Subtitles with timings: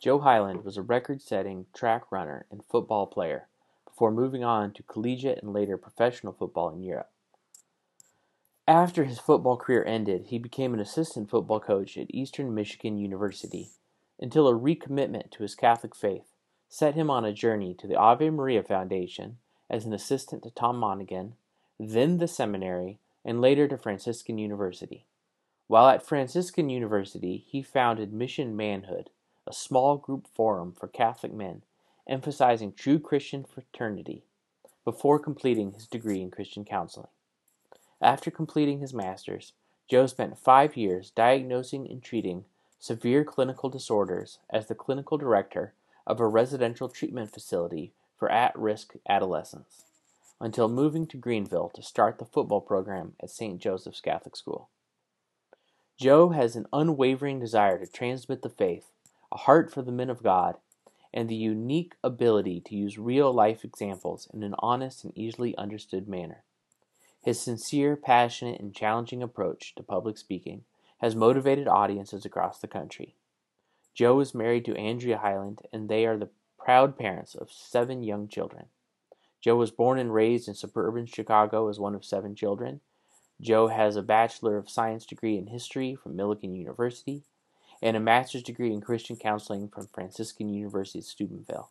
[0.00, 3.48] Joe Hyland was a record setting track runner and football player
[3.84, 7.10] before moving on to collegiate and later professional football in Europe.
[8.66, 13.72] After his football career ended, he became an assistant football coach at Eastern Michigan University
[14.18, 16.32] until a recommitment to his Catholic faith
[16.70, 19.36] set him on a journey to the Ave Maria Foundation
[19.68, 21.34] as an assistant to Tom Monaghan,
[21.78, 25.04] then the seminary, and later to Franciscan University.
[25.66, 29.10] While at Franciscan University, he founded Mission Manhood,
[29.50, 31.62] a small group forum for Catholic men
[32.08, 34.22] emphasizing true Christian fraternity,
[34.84, 37.08] before completing his degree in Christian counseling.
[38.00, 39.52] After completing his master's,
[39.88, 42.44] Joe spent five years diagnosing and treating
[42.78, 45.74] severe clinical disorders as the clinical director
[46.06, 49.84] of a residential treatment facility for at risk adolescents,
[50.40, 53.60] until moving to Greenville to start the football program at St.
[53.60, 54.68] Joseph's Catholic School.
[55.98, 58.86] Joe has an unwavering desire to transmit the faith,
[59.32, 60.56] a heart for the men of God,
[61.12, 66.08] and the unique ability to use real life examples in an honest and easily understood
[66.08, 66.44] manner.
[67.22, 70.62] His sincere, passionate, and challenging approach to public speaking
[70.98, 73.16] has motivated audiences across the country.
[73.94, 78.28] Joe is married to Andrea Hyland, and they are the proud parents of seven young
[78.28, 78.66] children.
[79.40, 82.80] Joe was born and raised in suburban Chicago as one of seven children.
[83.40, 87.22] Joe has a Bachelor of Science degree in history from Millikin University
[87.82, 91.70] and a master's degree in Christian counseling from Franciscan University of Steubenville,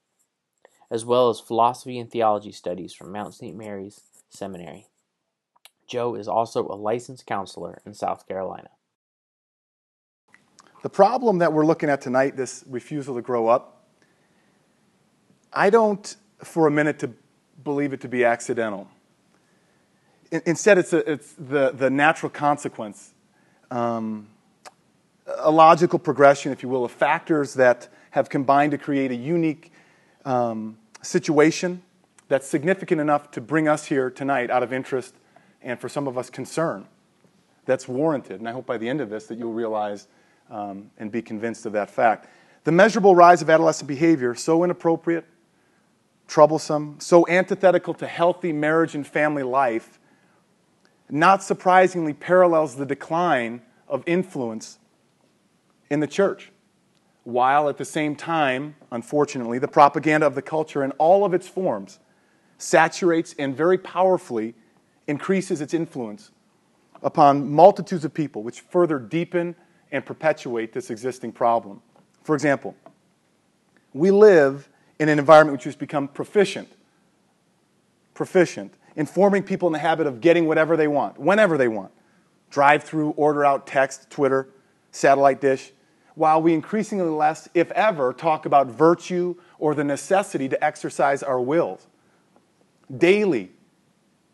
[0.90, 3.56] as well as philosophy and theology studies from Mount St.
[3.56, 4.88] Mary's Seminary.
[5.88, 8.70] Joe is also a licensed counselor in South Carolina.
[10.82, 13.88] The problem that we're looking at tonight, this refusal to grow up,
[15.52, 17.12] I don't for a minute to
[17.64, 18.88] believe it to be accidental.
[20.32, 23.14] Instead, it's, a, it's the, the natural consequence,
[23.72, 24.30] um,
[25.38, 29.72] a logical progression, if you will, of factors that have combined to create a unique
[30.26, 31.82] um, situation
[32.28, 35.16] that's significant enough to bring us here tonight out of interest
[35.62, 36.88] and for some of us concern
[37.70, 38.40] that's warranted.
[38.40, 40.08] And I hope by the end of this that you'll realize
[40.50, 42.28] um, and be convinced of that fact.
[42.64, 45.26] The measurable rise of adolescent behavior, so inappropriate,
[46.28, 50.00] troublesome, so antithetical to healthy marriage and family life,
[51.12, 54.79] not surprisingly parallels the decline of influence
[55.90, 56.52] in the church.
[57.24, 61.48] While at the same time, unfortunately, the propaganda of the culture in all of its
[61.48, 62.00] forms
[62.58, 64.56] saturates and very powerfully
[65.08, 66.32] increases its influence
[67.02, 69.56] upon multitudes of people, which further deepen
[69.92, 71.82] and perpetuate this existing problem.
[72.24, 72.76] For example,
[73.94, 76.70] we live in an environment which has become proficient,
[78.14, 81.92] proficient, informing people in the habit of getting whatever they want, whenever they want.
[82.50, 84.50] Drive through, order out, text, Twitter,
[84.92, 85.72] satellite dish,
[86.20, 91.40] while we increasingly less, if ever, talk about virtue or the necessity to exercise our
[91.40, 91.88] wills.
[92.96, 93.52] Daily,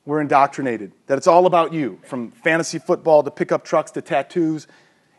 [0.05, 4.67] we're indoctrinated that it's all about you, from fantasy football to pickup trucks to tattoos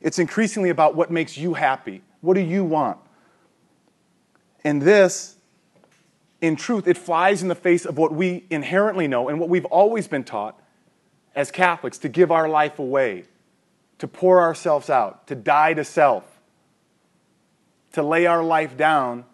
[0.01, 2.03] it's increasingly about what makes you happy.
[2.21, 2.99] What do you want?
[4.63, 5.37] And this,
[6.41, 9.65] in truth, it flies in the face of what we inherently know and what we've
[9.65, 10.61] always been taught
[11.35, 13.25] as Catholics to give our life away,
[13.99, 16.36] to pour ourselves out, to die to self,
[17.97, 19.25] to lay our life down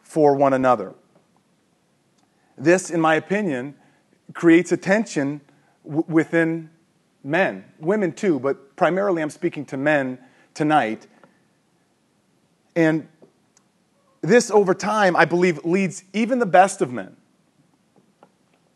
[0.00, 0.94] for one another.
[2.56, 3.74] This, in my opinion,
[4.32, 5.40] creates a tension
[5.84, 6.70] w- within
[7.24, 10.20] men, women too, but primarily I'm speaking to men
[10.54, 11.08] tonight.
[12.76, 13.08] And
[14.20, 17.16] this, over time, I believe, leads even the best of men,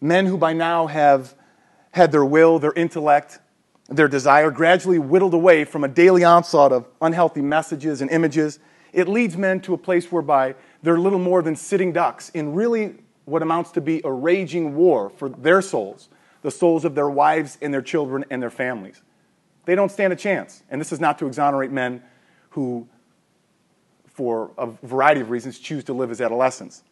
[0.01, 1.37] men who by now have
[1.93, 3.39] had their will, their intellect,
[3.89, 8.59] their desire gradually whittled away from a daily onslaught of unhealthy messages and images.
[8.99, 12.97] It leads men to a place whereby they're little more than sitting ducks in really
[13.27, 16.09] what amounts to be a raging war for their souls
[16.43, 19.03] the souls of their wives and their children and their families.
[19.67, 20.65] They don't stand a chance.
[20.69, 22.03] And this is not to exonerate men
[22.51, 22.89] who,
[24.07, 26.83] for a variety of reasons, choose to live as adolescents.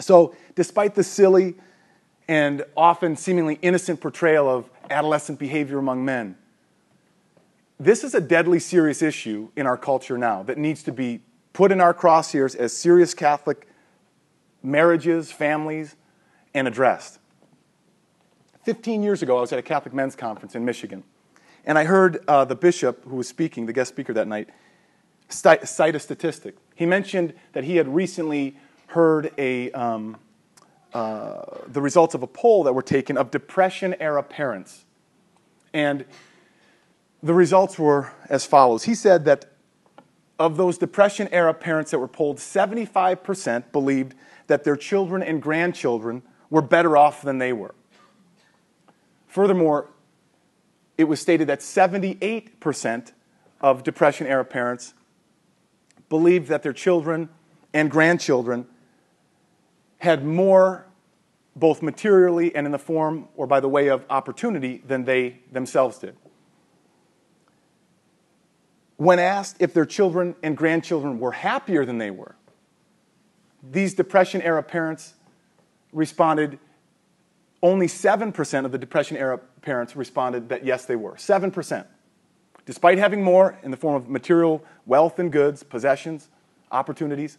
[0.00, 1.54] So, despite the silly
[2.28, 6.36] and often seemingly innocent portrayal of adolescent behavior among men,
[7.80, 11.22] this is a deadly serious issue in our culture now that needs to be
[11.54, 13.66] put in our crosshairs as serious Catholic
[14.62, 15.96] marriages, families,
[16.52, 17.18] and addressed.
[18.64, 21.02] 15 years ago, I was at a Catholic men's conference in Michigan,
[21.64, 24.50] and I heard uh, the bishop who was speaking, the guest speaker that night,
[25.30, 26.56] cite a statistic.
[26.74, 30.18] He mentioned that he had recently heard a, um,
[30.92, 34.84] uh, the results of a poll that were taken of Depression era parents.
[35.72, 36.04] And
[37.22, 38.84] the results were as follows.
[38.84, 39.46] He said that
[40.38, 44.14] of those Depression era parents that were polled, 75% believed
[44.46, 47.74] that their children and grandchildren were better off than they were.
[49.28, 49.88] Furthermore,
[50.96, 53.12] it was stated that 78%
[53.60, 54.94] of Depression era parents
[56.08, 57.28] believed that their children
[57.72, 58.66] and grandchildren
[59.98, 60.86] had more,
[61.54, 65.98] both materially and in the form or by the way of opportunity, than they themselves
[65.98, 66.16] did.
[69.00, 72.36] When asked if their children and grandchildren were happier than they were,
[73.62, 75.14] these Depression era parents
[75.90, 76.58] responded,
[77.62, 81.14] only 7% of the Depression era parents responded that yes, they were.
[81.14, 81.86] 7%.
[82.66, 86.28] Despite having more in the form of material wealth and goods, possessions,
[86.70, 87.38] opportunities,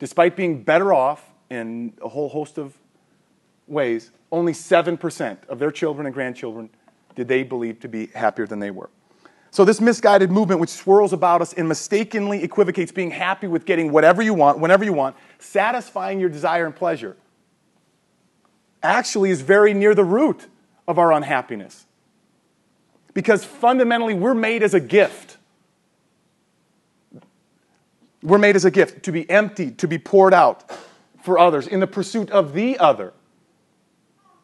[0.00, 2.76] despite being better off in a whole host of
[3.68, 6.68] ways, only 7% of their children and grandchildren
[7.14, 8.90] did they believe to be happier than they were.
[9.52, 13.90] So, this misguided movement, which swirls about us and mistakenly equivocates being happy with getting
[13.90, 17.16] whatever you want, whenever you want, satisfying your desire and pleasure,
[18.82, 20.46] actually is very near the root
[20.86, 21.86] of our unhappiness.
[23.12, 25.36] Because fundamentally, we're made as a gift.
[28.22, 30.70] We're made as a gift to be emptied, to be poured out
[31.22, 33.12] for others in the pursuit of the other.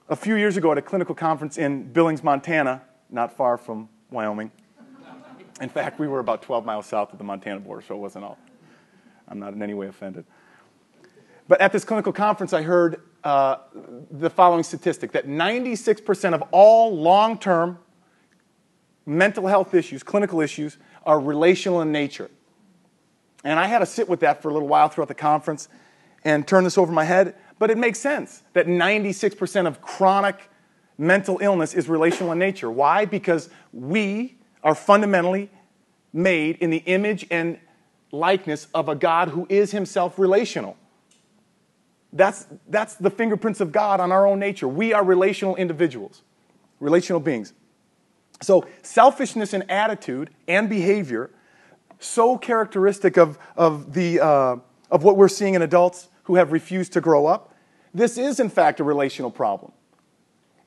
[0.08, 4.50] A few years ago at a clinical conference in Billings, Montana, not far from Wyoming.
[5.60, 8.24] In fact, we were about 12 miles south of the Montana border, so it wasn't
[8.24, 8.38] all.
[9.28, 10.24] I'm not in any way offended.
[11.48, 13.58] But at this clinical conference, I heard uh,
[14.10, 17.78] the following statistic that 96% of all long term
[19.06, 22.30] mental health issues, clinical issues, are relational in nature.
[23.44, 25.68] And I had to sit with that for a little while throughout the conference
[26.24, 27.36] and turn this over my head.
[27.58, 30.50] But it makes sense that 96% of chronic
[30.98, 32.70] mental illness is relational in nature.
[32.70, 33.04] Why?
[33.04, 35.50] Because we are fundamentally
[36.12, 37.58] made in the image and
[38.10, 40.76] likeness of a God who is himself relational.
[42.12, 44.66] That's, that's the fingerprints of God on our own nature.
[44.66, 46.22] We are relational individuals,
[46.80, 47.52] relational beings.
[48.42, 51.30] So, selfishness in attitude and behavior,
[51.98, 54.56] so characteristic of, of, the, uh,
[54.90, 57.54] of what we're seeing in adults who have refused to grow up,
[57.94, 59.72] this is in fact a relational problem.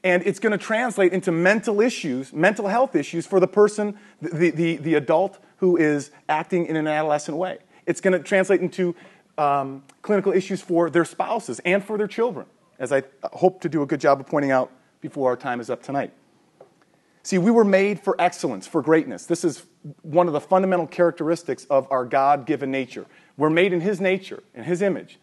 [0.03, 4.51] And it's going to translate into mental issues, mental health issues for the person, the,
[4.51, 7.57] the, the adult who is acting in an adolescent way.
[7.85, 8.95] It's going to translate into
[9.37, 12.45] um, clinical issues for their spouses and for their children,
[12.77, 15.69] as I hope to do a good job of pointing out before our time is
[15.69, 16.13] up tonight.
[17.23, 19.25] See, we were made for excellence, for greatness.
[19.25, 19.63] This is
[20.01, 23.05] one of the fundamental characteristics of our God given nature.
[23.37, 25.19] We're made in His nature, in His image,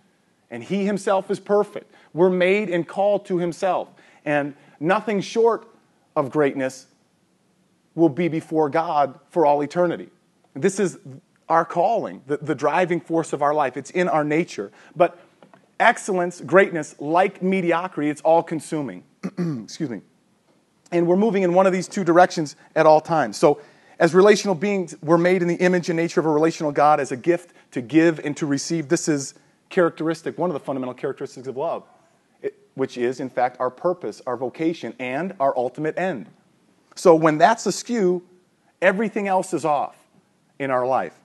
[0.51, 1.93] and He Himself is perfect.
[2.13, 3.89] We're made and called to Himself,
[4.25, 5.69] and nothing short
[6.15, 6.87] of greatness
[7.95, 10.09] will be before God for all eternity.
[10.55, 10.99] This is
[11.49, 13.77] our calling, the, the driving force of our life.
[13.77, 14.73] It's in our nature.
[14.95, 15.19] But
[15.79, 19.05] excellence, greatness, like mediocrity, it's all consuming.
[19.39, 20.01] Excuse me.
[20.93, 23.37] And we're moving in one of these two directions at all times.
[23.37, 23.61] So,
[23.99, 27.13] as relational beings, we're made in the image and nature of a relational God as
[27.13, 28.89] a gift to give and to receive.
[28.89, 29.35] This is
[29.71, 31.83] characteristic, one of the fundamental characteristics of love,
[32.77, 36.29] which is, in fact, our purpose, our vocation, and our ultimate end.
[36.95, 38.23] So, when that's askew,
[38.81, 39.97] everything else is off
[40.59, 41.19] in our life.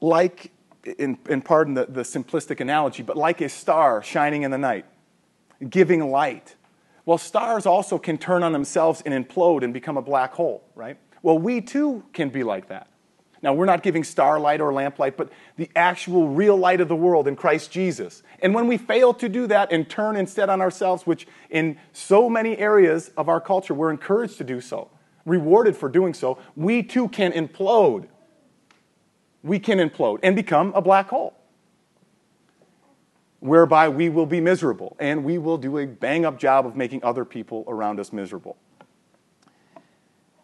[0.00, 0.50] Like,
[0.98, 4.86] in, in pardon the, the simplistic analogy, but like a star shining in the night,
[5.68, 6.56] giving light
[7.06, 10.98] well, stars also can turn on themselves and implode and become a black hole, right?
[11.22, 12.88] Well, we too can be like that.
[13.46, 17.28] Now, we're not giving starlight or lamplight, but the actual real light of the world
[17.28, 18.24] in Christ Jesus.
[18.40, 22.28] And when we fail to do that and turn instead on ourselves, which in so
[22.28, 24.90] many areas of our culture we're encouraged to do so,
[25.24, 28.08] rewarded for doing so, we too can implode.
[29.44, 31.32] We can implode and become a black hole
[33.38, 37.04] whereby we will be miserable and we will do a bang up job of making
[37.04, 38.56] other people around us miserable.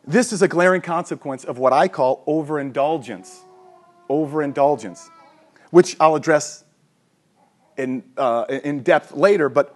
[0.07, 3.45] This is a glaring consequence of what I call overindulgence.
[4.09, 5.09] Overindulgence,
[5.71, 6.65] which I'll address
[7.77, 9.75] in, uh, in depth later, but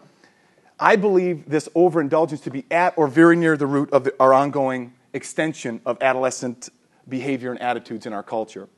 [0.79, 4.35] I believe this overindulgence to be at or very near the root of the, our
[4.35, 6.69] ongoing extension of adolescent
[7.09, 8.69] behavior and attitudes in our culture.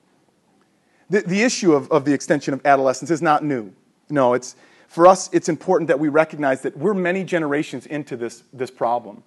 [1.11, 3.73] The, the issue of, of the extension of adolescence is not new.
[4.11, 4.55] No, it's,
[4.87, 9.25] for us, it's important that we recognize that we're many generations into this, this problem.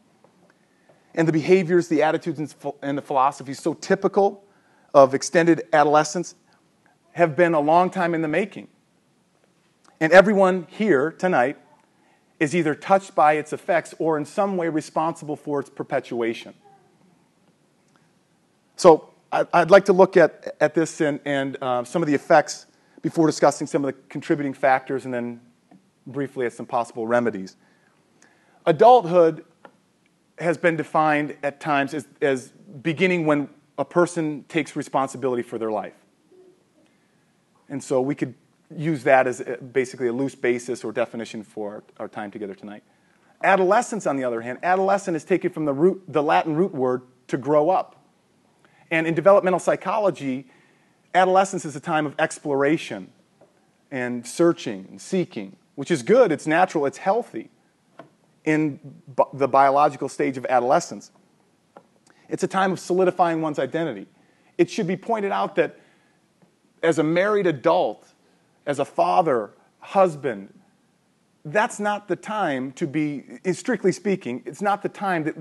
[1.13, 4.45] And the behaviors, the attitudes, and the philosophies so typical
[4.93, 6.35] of extended adolescence
[7.13, 8.67] have been a long time in the making.
[9.99, 11.57] And everyone here tonight
[12.39, 16.53] is either touched by its effects or in some way responsible for its perpetuation.
[18.75, 22.65] So, I'd like to look at, at this and, and uh, some of the effects
[23.01, 25.39] before discussing some of the contributing factors and then
[26.05, 27.55] briefly at some possible remedies.
[28.65, 29.45] Adulthood
[30.41, 32.49] has been defined at times as, as
[32.81, 35.95] beginning when a person takes responsibility for their life.
[37.69, 38.33] And so we could
[38.75, 42.83] use that as basically a loose basis or definition for our time together tonight.
[43.43, 47.01] Adolescence, on the other hand, adolescent is taken from the, root, the Latin root word
[47.27, 48.03] to grow up.
[48.91, 50.47] And in developmental psychology,
[51.15, 53.11] adolescence is a time of exploration
[53.89, 57.49] and searching and seeking, which is good, it's natural, it's healthy
[58.45, 58.79] in
[59.33, 61.11] the biological stage of adolescence.
[62.29, 64.07] It's a time of solidifying one's identity.
[64.57, 65.79] It should be pointed out that
[66.81, 68.07] as a married adult,
[68.65, 70.53] as a father, husband,
[71.43, 75.35] that's not the time to be, strictly speaking, it's not the time that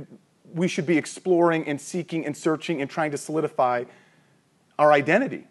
[0.52, 3.84] we should be exploring and seeking and searching and trying to solidify
[4.78, 5.46] our identity.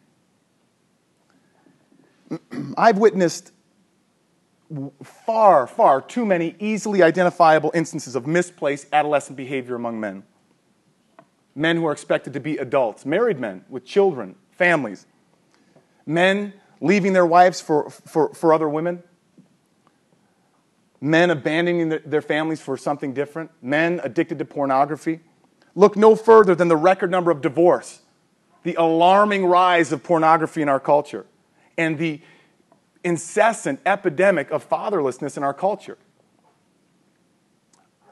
[2.77, 3.51] I've witnessed
[5.03, 10.23] far, far too many easily identifiable instances of misplaced adolescent behavior among men.
[11.55, 15.07] Men who are expected to be adults, married men with children, families,
[16.05, 19.03] men leaving their wives for, for, for other women,
[21.01, 25.21] men abandoning their families for something different, men addicted to pornography.
[25.75, 28.01] Look no further than the record number of divorce,
[28.63, 31.25] the alarming rise of pornography in our culture,
[31.77, 32.21] and the
[33.03, 35.97] incessant epidemic of fatherlessness in our culture.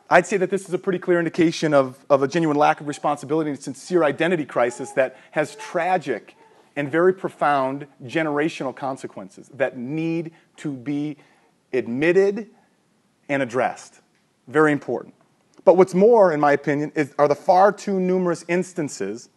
[0.09, 2.87] I'd say that this is a pretty clear indication of, of a genuine lack of
[2.87, 6.35] responsibility and sincere identity crisis that has tragic
[6.77, 11.17] and very profound generational consequences that need to be
[11.73, 12.49] admitted
[13.27, 13.99] and addressed.
[14.47, 15.13] Very important.
[15.65, 19.27] But what's more, in my opinion, is, are the far too numerous instances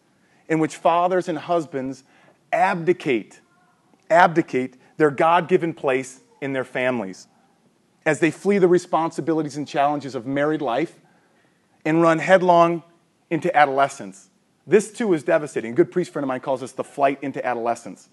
[0.49, 2.05] in which fathers and husbands
[2.53, 3.41] abdicate,
[4.09, 7.27] abdicate their God given place in their families
[8.05, 10.95] as they flee the responsibilities and challenges of married life
[11.87, 12.83] and run headlong
[13.31, 14.29] into adolescence.
[14.67, 15.73] This too is devastating.
[15.73, 18.11] A good priest friend of mine calls this the flight into adolescence.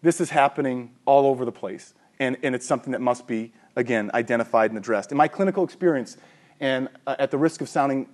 [0.00, 4.12] This is happening all over the place, and, and it's something that must be, again,
[4.14, 5.10] identified and addressed.
[5.10, 6.16] In my clinical experience,
[6.60, 8.08] and uh, at the risk of sounding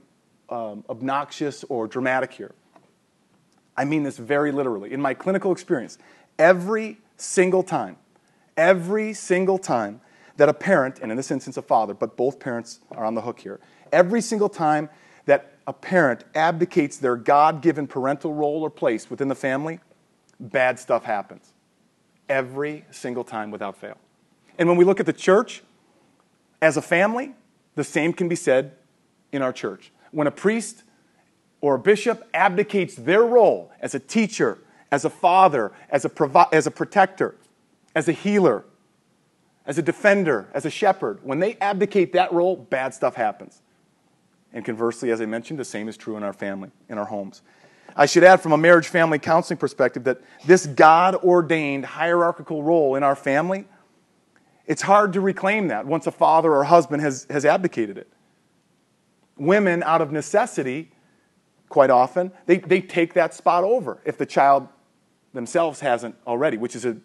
[0.48, 2.54] um, obnoxious or dramatic here,
[3.76, 4.94] I mean this very literally.
[4.94, 5.98] In my clinical experience,
[6.38, 7.96] every single time,
[8.56, 10.00] every single time
[10.36, 13.20] that a parent, and in this instance a father, but both parents are on the
[13.20, 13.60] hook here,
[13.92, 14.88] every single time
[15.26, 19.80] that a parent abdicates their God given parental role or place within the family,
[20.38, 21.52] bad stuff happens.
[22.28, 23.98] Every single time without fail.
[24.58, 25.62] And when we look at the church
[26.62, 27.34] as a family,
[27.74, 28.72] the same can be said
[29.32, 29.92] in our church.
[30.10, 30.82] When a priest
[31.60, 34.58] or a bishop abdicates their role as a teacher,
[34.90, 37.36] as a father, as a, provi- as a protector,
[37.94, 38.64] as a healer,
[39.66, 41.20] as a defender, as a shepherd.
[41.22, 43.62] When they abdicate that role, bad stuff happens.
[44.52, 47.42] And conversely, as I mentioned, the same is true in our family, in our homes.
[47.94, 52.94] I should add, from a marriage family counseling perspective, that this God ordained hierarchical role
[52.94, 53.66] in our family,
[54.66, 58.08] it's hard to reclaim that once a father or husband has, has abdicated it.
[59.36, 60.92] Women, out of necessity,
[61.68, 64.68] quite often, they, they take that spot over if the child
[65.32, 66.96] themselves hasn't already, which is a,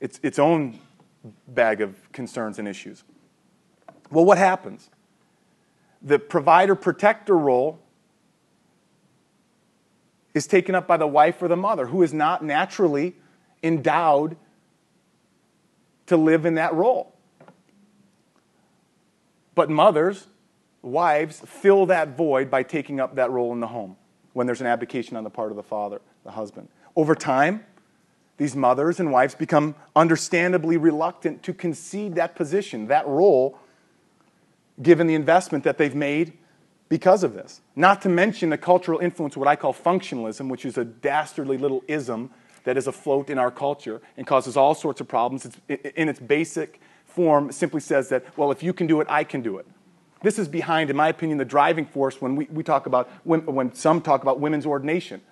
[0.00, 0.78] its, its own
[1.48, 3.04] bag of concerns and issues.
[4.10, 4.90] Well, what happens?
[6.02, 7.80] The provider protector role
[10.34, 13.16] is taken up by the wife or the mother who is not naturally
[13.62, 14.36] endowed
[16.06, 17.14] to live in that role.
[19.54, 20.28] But mothers,
[20.82, 23.96] wives, fill that void by taking up that role in the home
[24.32, 26.68] when there's an abdication on the part of the father, the husband.
[26.96, 27.64] Over time,
[28.36, 33.58] these mothers and wives become understandably reluctant to concede that position, that role,
[34.82, 36.32] given the investment that they've made
[36.88, 37.60] because of this.
[37.76, 41.58] Not to mention the cultural influence, of what I call functionalism, which is a dastardly
[41.58, 42.30] little ism
[42.64, 45.46] that is afloat in our culture and causes all sorts of problems.
[45.68, 49.24] It's, in its basic form, simply says that, well, if you can do it, I
[49.24, 49.66] can do it.
[50.22, 53.46] This is behind, in my opinion, the driving force when we, we talk about, when,
[53.46, 55.22] when some talk about women's ordination.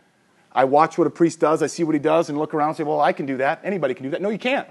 [0.53, 2.77] I watch what a priest does, I see what he does, and look around and
[2.79, 3.61] say, well, I can do that.
[3.63, 4.23] Anybody can do that.
[4.23, 4.69] No, you can't.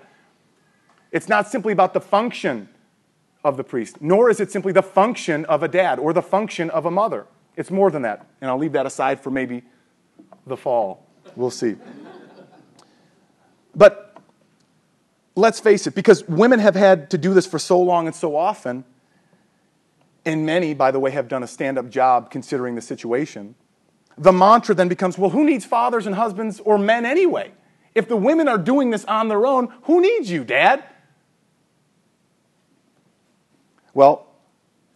[1.11, 2.69] It's not simply about the function
[3.43, 6.69] of the priest, nor is it simply the function of a dad or the function
[6.71, 7.25] of a mother.
[7.55, 8.25] It's more than that.
[8.41, 9.63] And I'll leave that aside for maybe
[10.45, 11.05] the fall.
[11.35, 11.75] We'll see.
[13.75, 14.17] But
[15.35, 18.35] let's face it, because women have had to do this for so long and so
[18.35, 18.83] often,
[20.25, 23.55] and many, by the way, have done a stand up job considering the situation
[24.17, 27.51] the mantra then becomes well, who needs fathers and husbands or men anyway?
[27.93, 30.83] If the women are doing this on their own, who needs you, Dad?
[33.93, 34.27] Well,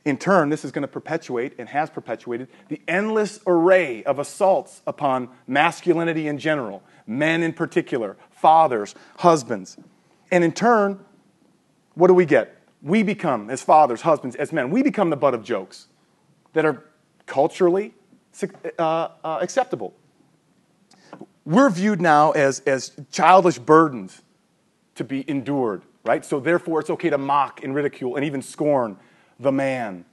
[0.04, 4.82] in turn, this is going to perpetuate and has perpetuated the endless array of assaults
[4.88, 9.78] upon masculinity in general, men in particular, fathers, husbands.
[10.32, 11.04] And in turn,
[11.94, 12.58] what do we get?
[12.82, 15.88] We become, as fathers, husbands, as men, we become the butt of jokes
[16.54, 16.84] that are
[17.28, 17.94] culturally
[18.78, 19.94] uh, uh, acceptable.
[21.46, 24.22] We're viewed now as, as childish burdens
[24.96, 26.24] to be endured, right?
[26.24, 28.98] So therefore, it's okay to mock and ridicule and even scorn
[29.40, 30.06] the man,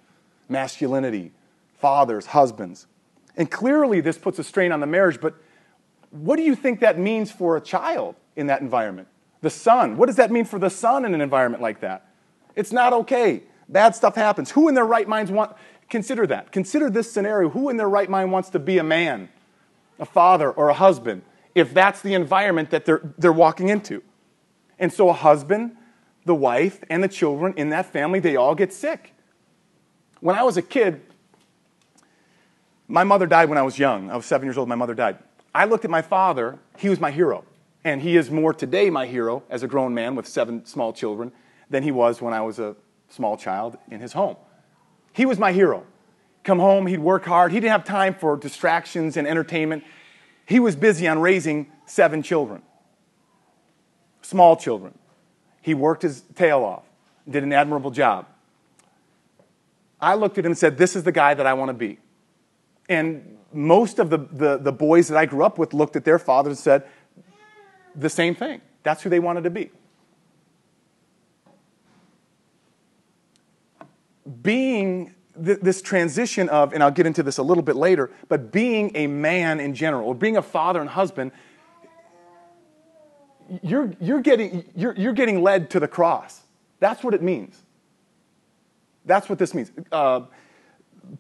[0.49, 1.33] masculinity,
[1.79, 2.87] fathers, husbands.
[3.37, 5.35] And clearly, this puts a strain on the marriage, but
[6.11, 9.09] what do you think that means for a child in that environment?
[9.43, 9.97] The son.
[9.97, 12.09] What does that mean for the son in an environment like that?
[12.57, 13.43] It's not okay.
[13.69, 14.51] Bad stuff happens.
[14.51, 15.55] Who in their right minds want,
[15.89, 16.53] consider that.
[16.53, 17.51] Consider this scenario.
[17.51, 19.29] Who in their right mind wants to be a man,
[19.99, 21.23] a father, or a husband
[21.55, 24.03] if that's the environment that they're, they're walking into?
[24.79, 25.77] And so a husband,
[26.25, 29.15] the wife, and the children in that family, they all get sick.
[30.21, 31.01] When I was a kid,
[32.87, 34.11] my mother died when I was young.
[34.11, 35.19] I was seven years old, my mother died.
[35.55, 37.45] I looked at my father, he was my hero.
[37.85, 41.33] And he is more today my hero as a grown man with seven small children
[41.71, 42.77] than he was when I was a
[43.09, 44.37] small child in his home.
[45.13, 45.85] He was my hero.
[46.45, 47.53] Come home, he'd work hard.
[47.53, 49.85] He didn't have time for distractions and entertainment.
[50.47, 52.63] He was busy on raising seven children,
[54.23, 54.99] small children.
[55.61, 56.85] He worked his tail off,
[57.29, 58.27] did an admirable job.
[60.01, 61.99] I looked at him and said, This is the guy that I want to be.
[62.89, 66.19] And most of the, the, the, boys that I grew up with looked at their
[66.19, 66.87] fathers and said
[67.95, 68.61] the same thing.
[68.83, 69.71] That's who they wanted to be.
[74.43, 78.53] Being th- this transition of, and I'll get into this a little bit later, but
[78.53, 81.33] being a man in general, or being a father and husband,
[83.63, 86.43] you're, you're, getting, you're, you're getting led to the cross.
[86.81, 87.63] That's what it means.
[89.05, 89.73] That's what this means.
[89.91, 90.23] Uh,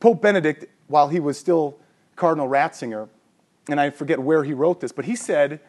[0.00, 1.78] Pope Benedict, while he was still
[2.16, 3.08] Cardinal Ratzinger,
[3.68, 5.60] and I forget where he wrote this, but he said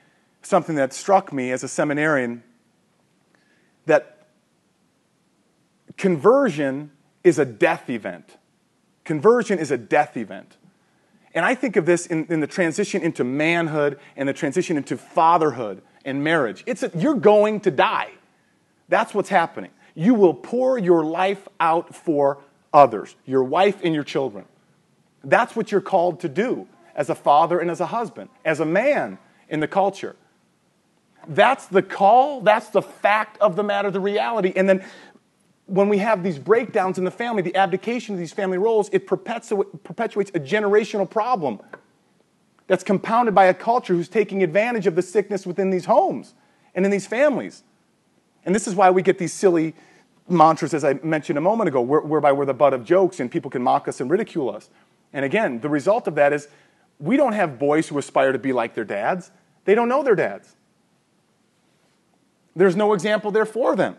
[0.41, 2.43] something that struck me as a seminarian
[3.85, 4.27] that
[5.97, 6.91] conversion
[7.29, 8.37] is a death event.
[9.05, 10.57] Conversion is a death event.
[11.33, 14.97] And I think of this in, in the transition into manhood and the transition into
[14.97, 16.63] fatherhood and marriage.
[16.65, 18.11] It's a, you're going to die.
[18.89, 22.37] That's what's happening you will pour your life out for
[22.73, 24.45] others, your wife and your children.
[25.23, 28.65] That's what you're called to do as a father and as a husband, as a
[28.65, 29.17] man
[29.49, 30.15] in the culture.
[31.27, 34.53] That's the call, that's the fact of the matter, the reality.
[34.55, 34.85] And then
[35.69, 39.05] when we have these breakdowns in the family, the abdication of these family roles, it
[39.05, 41.59] perpetuates a generational problem
[42.67, 46.33] that's compounded by a culture who's taking advantage of the sickness within these homes
[46.75, 47.63] and in these families.
[48.45, 49.75] And this is why we get these silly
[50.27, 53.51] mantras, as I mentioned a moment ago, whereby we're the butt of jokes and people
[53.51, 54.69] can mock us and ridicule us.
[55.13, 56.47] And again, the result of that is
[56.99, 59.31] we don't have boys who aspire to be like their dads.
[59.65, 60.55] They don't know their dads.
[62.55, 63.97] There's no example there for them.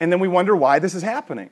[0.00, 1.50] And then we wonder why this is happening,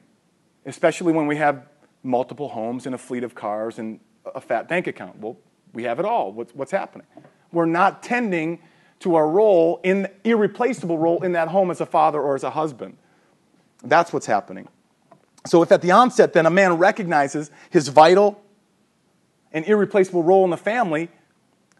[0.64, 1.66] especially when we have
[2.02, 4.00] multiple homes and a fleet of cars and
[4.34, 5.18] a fat bank account.
[5.18, 5.36] Well,
[5.72, 6.32] we have it all.
[6.32, 7.06] What's, what's happening?
[7.52, 8.60] We're not tending
[9.00, 12.50] to our role in irreplaceable role in that home as a father or as a
[12.50, 12.96] husband.
[13.82, 14.68] That's what's happening.
[15.46, 18.42] So if at the onset then a man recognizes his vital
[19.52, 21.08] and irreplaceable role in the family,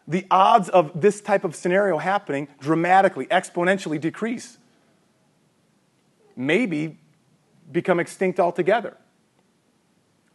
[0.06, 4.58] the odds of this type of scenario happening dramatically, exponentially decrease.
[6.36, 6.98] Maybe
[7.72, 8.96] become extinct altogether.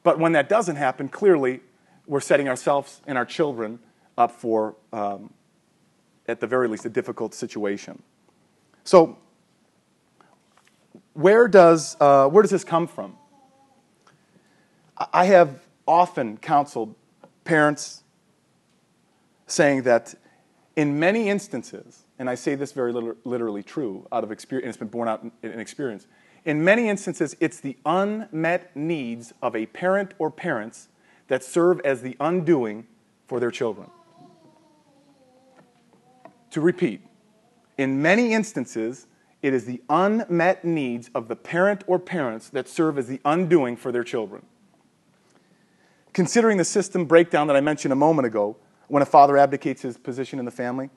[0.03, 1.61] But when that doesn't happen, clearly
[2.07, 3.79] we're setting ourselves and our children
[4.17, 5.31] up for um,
[6.27, 8.01] at the very least, a difficult situation.
[8.83, 9.17] So,
[11.13, 13.17] where does, uh, where does this come from?
[15.13, 16.95] I have often counseled
[17.43, 18.03] parents
[19.47, 20.15] saying that
[20.75, 24.77] in many instances, and I say this very literally true out of experience, and it's
[24.77, 26.05] been borne out in experience,
[26.45, 30.89] in many instances, it's the unmet needs of a parent or parents
[31.29, 32.85] that serve as the undoing
[33.25, 33.89] for their children
[36.51, 37.01] to repeat.
[37.79, 39.07] In many instances,
[39.41, 43.75] it is the unmet needs of the parent or parents that serve as the undoing
[43.75, 44.45] for their children.
[46.13, 48.57] Considering the system breakdown that I mentioned a moment ago,
[48.89, 50.91] when a father abdicates his position in the family,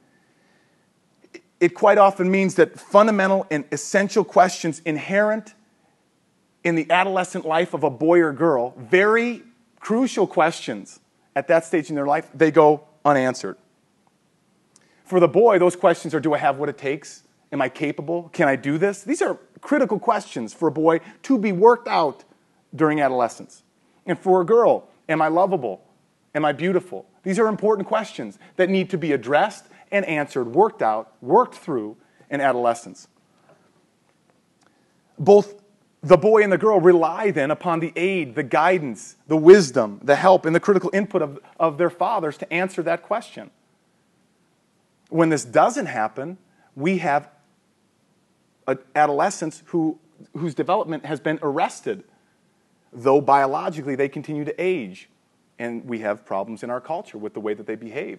[1.61, 5.55] it quite often means that fundamental and essential questions inherent
[6.63, 9.43] in the adolescent life of a boy or girl, very
[9.81, 11.01] crucial questions
[11.37, 13.57] at that stage in their life, they go unanswered.
[15.05, 17.23] For the boy, those questions are do I have what it takes?
[17.53, 18.31] Am I capable?
[18.33, 19.03] Can I do this?
[19.03, 22.25] These are critical questions for a boy to be worked out
[22.75, 23.63] during adolescence.
[24.07, 25.83] And for a girl, am I lovable?
[26.35, 27.07] Am I beautiful?
[27.23, 31.97] These are important questions that need to be addressed and answered, worked out, worked through
[32.29, 33.07] in adolescence.
[35.17, 35.63] Both
[36.03, 40.17] the boy and the girl rely then upon the aid, the guidance, the wisdom, the
[40.17, 43.53] help, and the critical input of, of their fathers to answer that question.
[45.11, 46.39] When this doesn't happen,
[46.75, 47.31] we have
[48.97, 50.01] adolescents who,
[50.37, 52.03] whose development has been arrested,
[52.93, 55.09] though biologically they continue to age.
[55.57, 58.19] And we have problems in our culture with the way that they behave.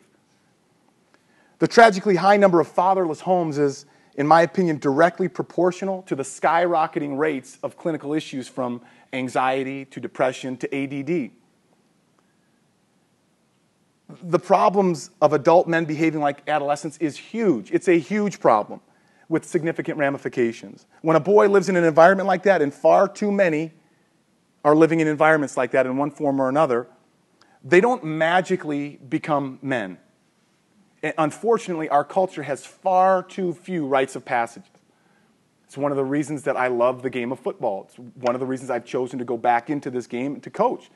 [1.66, 6.22] The tragically high number of fatherless homes is in my opinion, directly proportional to the
[6.22, 8.82] skyrocketing rates of clinical issues from
[9.14, 11.32] anxiety to depression to ADD.
[14.22, 17.72] The problems of adult men behaving like adolescents is huge.
[17.72, 18.80] It's a huge problem
[19.28, 20.86] with significant ramifications.
[21.02, 23.74] When a boy lives in an environment like that, and far too many
[24.64, 26.86] are living in environments like that in one form or another,
[27.64, 29.98] they don't magically become men
[31.18, 34.64] unfortunately, our culture has far too few rites of passage.
[35.66, 37.88] It's one of the reasons that I love the game of football.
[37.90, 40.90] It's one of the reasons I've chosen to go back into this game to coach.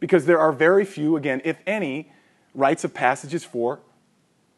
[0.00, 2.12] Because there are very few, again, if any,
[2.54, 3.80] rites of passages for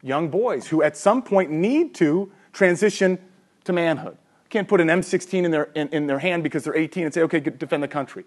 [0.01, 3.19] young boys who at some point need to transition
[3.65, 4.17] to manhood.
[4.49, 7.21] Can't put an M16 in their, in, in their hand because they're 18 and say,
[7.21, 8.25] okay, defend the country.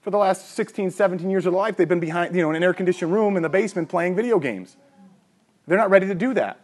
[0.00, 2.56] For the last 16, 17 years of their life, they've been behind, you know, in
[2.56, 4.76] an air conditioned room in the basement playing video games.
[5.66, 6.60] They're not ready to do that.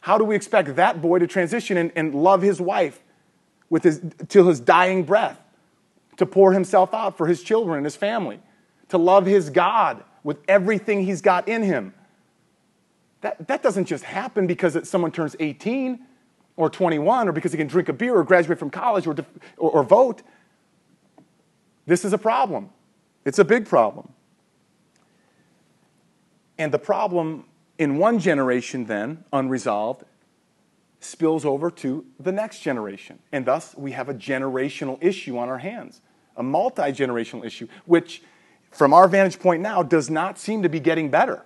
[0.00, 3.02] How do we expect that boy to transition and, and love his wife
[3.70, 5.40] with his, till his dying breath,
[6.18, 8.40] to pour himself out for his children and his family,
[8.88, 11.94] to love his God with everything he's got in him?
[13.22, 15.98] That, that doesn't just happen because someone turns 18
[16.56, 19.16] or 21 or because he can drink a beer or graduate from college or,
[19.56, 20.22] or, or vote.
[21.86, 22.70] This is a problem.
[23.24, 24.12] It's a big problem.
[26.58, 27.46] And the problem
[27.78, 30.04] in one generation, then, unresolved,
[31.00, 33.18] spills over to the next generation.
[33.32, 36.00] And thus, we have a generational issue on our hands,
[36.36, 38.22] a multi generational issue, which,
[38.70, 41.44] from our vantage point now, does not seem to be getting better.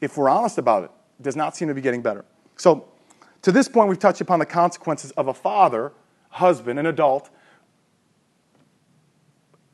[0.00, 2.24] If we're honest about it, it does not seem to be getting better.
[2.56, 2.88] So,
[3.42, 5.92] to this point, we've touched upon the consequences of a father,
[6.30, 7.30] husband, an adult,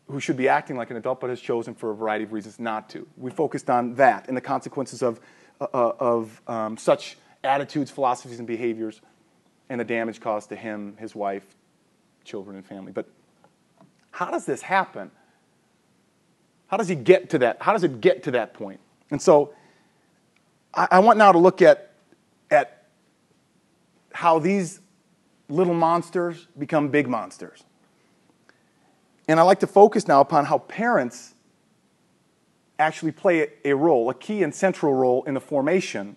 [0.08, 2.60] who should be acting like an adult but has chosen for a variety of reasons
[2.60, 3.06] not to.
[3.16, 5.20] We focused on that and the consequences of
[5.72, 9.00] of um, such attitudes, philosophies, and behaviors,
[9.68, 11.44] and the damage caused to him, his wife,
[12.24, 12.92] children, and family.
[12.92, 13.06] But
[14.10, 15.10] how does this happen?
[16.68, 17.58] How does he get to that?
[17.60, 18.80] How does it get to that point?
[19.10, 19.52] And so
[20.74, 21.92] I, I want now to look at,
[22.50, 22.84] at
[24.12, 24.80] how these
[25.48, 27.64] little monsters become big monsters.
[29.28, 31.34] And I like to focus now upon how parents
[32.82, 36.16] actually play a role, a key and central role in the formation,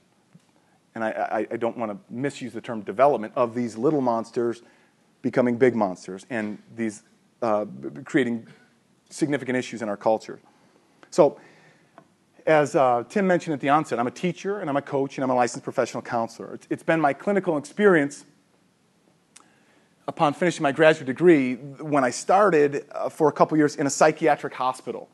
[0.93, 4.61] and I, I, I don't want to misuse the term development, of these little monsters
[5.21, 7.03] becoming big monsters and these
[7.41, 7.65] uh,
[8.03, 8.47] creating
[9.09, 10.39] significant issues in our culture.
[11.09, 11.39] So,
[12.45, 15.23] as uh, Tim mentioned at the onset, I'm a teacher and I'm a coach and
[15.23, 16.53] I'm a licensed professional counselor.
[16.53, 18.25] it's, it's been my clinical experience
[20.07, 23.89] upon finishing my graduate degree when I started uh, for a couple years in a
[23.89, 25.09] psychiatric hospital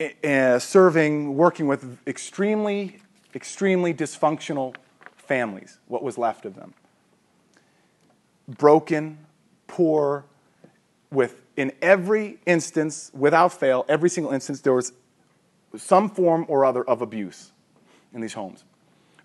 [0.00, 2.98] uh, serving, working with extremely,
[3.34, 4.74] extremely dysfunctional
[5.16, 6.74] families, what was left of them.
[8.48, 9.18] Broken,
[9.66, 10.24] poor,
[11.10, 14.92] with, in every instance, without fail, every single instance, there was
[15.76, 17.52] some form or other of abuse
[18.12, 18.64] in these homes.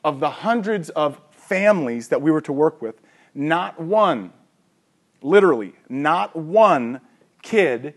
[0.03, 3.01] Of the hundreds of families that we were to work with,
[3.33, 4.31] not one,
[5.21, 7.01] literally, not one
[7.41, 7.95] kid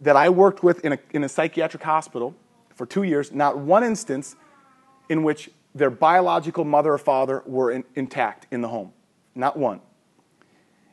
[0.00, 2.34] that I worked with in a, in a psychiatric hospital
[2.74, 4.36] for two years, not one instance
[5.08, 8.92] in which their biological mother or father were in, intact in the home.
[9.34, 9.80] Not one.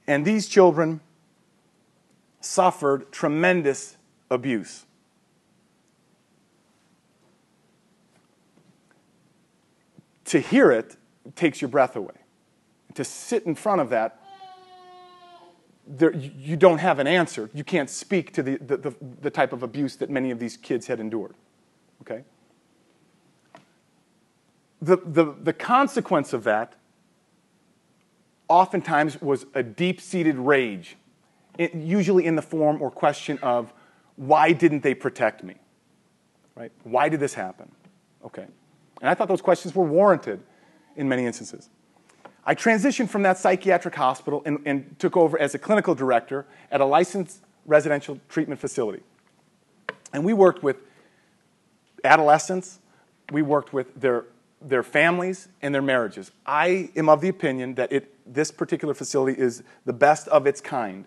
[0.07, 1.01] And these children
[2.41, 3.97] suffered tremendous
[4.29, 4.85] abuse.
[10.25, 10.95] To hear it
[11.35, 12.13] takes your breath away.
[12.95, 14.19] To sit in front of that
[15.87, 17.49] there, you don't have an answer.
[17.53, 20.57] You can't speak to the, the, the, the type of abuse that many of these
[20.57, 21.35] kids had endured.
[22.01, 22.23] Okay?
[24.81, 26.75] The, the, the consequence of that
[28.47, 30.97] oftentimes was a deep seated rage,
[31.57, 33.73] it, usually in the form or question of,
[34.17, 35.55] why didn't they protect me?
[36.55, 36.71] right?
[36.83, 37.69] Why did this happen?
[38.23, 38.45] Okay.
[39.01, 40.41] And I thought those questions were warranted
[40.95, 41.69] in many instances.
[42.45, 46.79] I transitioned from that psychiatric hospital and, and took over as a clinical director at
[46.79, 49.01] a licensed residential treatment facility.
[50.13, 50.77] And we worked with
[52.03, 52.79] adolescents,
[53.31, 54.25] we worked with their,
[54.61, 56.31] their families and their marriages.
[56.45, 60.61] I am of the opinion that it, this particular facility is the best of its
[60.61, 61.05] kind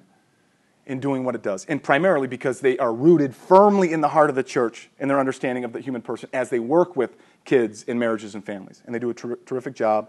[0.86, 4.30] in doing what it does, and primarily because they are rooted firmly in the heart
[4.30, 7.82] of the church in their understanding of the human person as they work with kids
[7.82, 8.82] in marriages and families.
[8.86, 10.08] And they do a ter- terrific job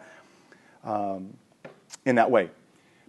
[0.83, 1.33] um,
[2.05, 2.49] in that way.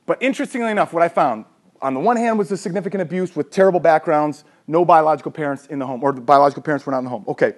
[0.07, 1.45] But interestingly enough, what I found
[1.83, 5.79] on the one hand was the significant abuse with terrible backgrounds, no biological parents in
[5.79, 7.25] the home, or the biological parents were not in the home.
[7.29, 7.55] Okay.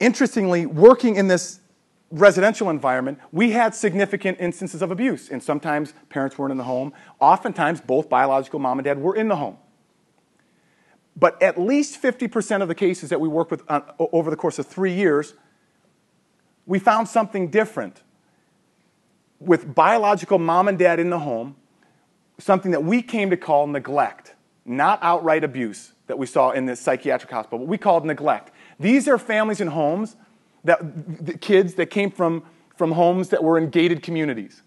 [0.00, 1.60] Interestingly, working in this
[2.10, 5.30] residential environment, we had significant instances of abuse.
[5.30, 6.92] And sometimes parents weren't in the home.
[7.20, 9.56] Oftentimes, both biological mom and dad were in the home.
[11.16, 14.58] But at least 50% of the cases that we worked with on, over the course
[14.58, 15.34] of three years,
[16.66, 18.02] we found something different.
[19.40, 21.56] With biological mom and dad in the home,
[22.38, 26.76] something that we came to call neglect, not outright abuse that we saw in the
[26.76, 28.52] psychiatric hospital, but we called neglect.
[28.78, 30.16] These are families and homes
[30.64, 30.80] that
[31.24, 32.44] the kids that came from,
[32.76, 34.62] from homes that were in gated communities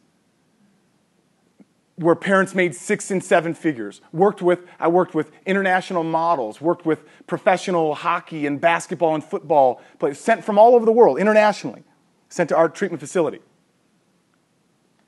[1.98, 6.86] where parents made six and seven figures worked with i worked with international models worked
[6.86, 11.84] with professional hockey and basketball and football players sent from all over the world internationally
[12.36, 13.40] sent to our treatment facility.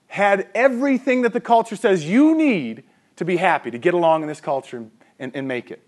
[0.08, 2.84] Had everything that the culture says you need
[3.17, 5.82] to be happy to get along in this culture and, and, and make it.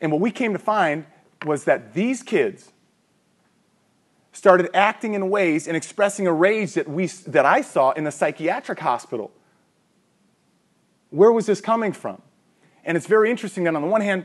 [0.00, 1.06] And what we came to find
[1.46, 2.72] was that these kids
[4.32, 8.10] started acting in ways and expressing a rage that, we, that I saw in the
[8.10, 9.30] psychiatric hospital.
[11.10, 12.22] Where was this coming from?
[12.84, 14.24] And it's very interesting that on the one hand,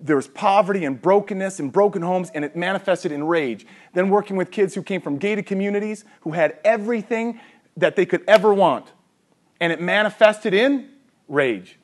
[0.00, 3.66] there was poverty and brokenness and broken homes, and it manifested in rage.
[3.92, 7.40] Then working with kids who came from gated communities, who had everything
[7.76, 8.92] that they could ever want,
[9.60, 10.88] and it manifested in
[11.26, 11.78] rage.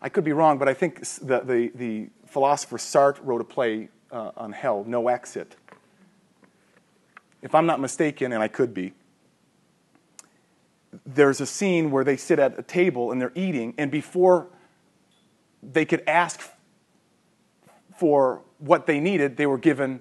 [0.00, 3.88] I could be wrong, but I think the, the, the philosopher Sartre wrote a play
[4.12, 5.56] uh, on hell, No Exit
[7.42, 8.92] if I'm not mistaken, and I could be,
[11.04, 14.48] there's a scene where they sit at a table and they're eating, and before
[15.62, 16.40] they could ask
[17.98, 20.00] for what they needed, they were given,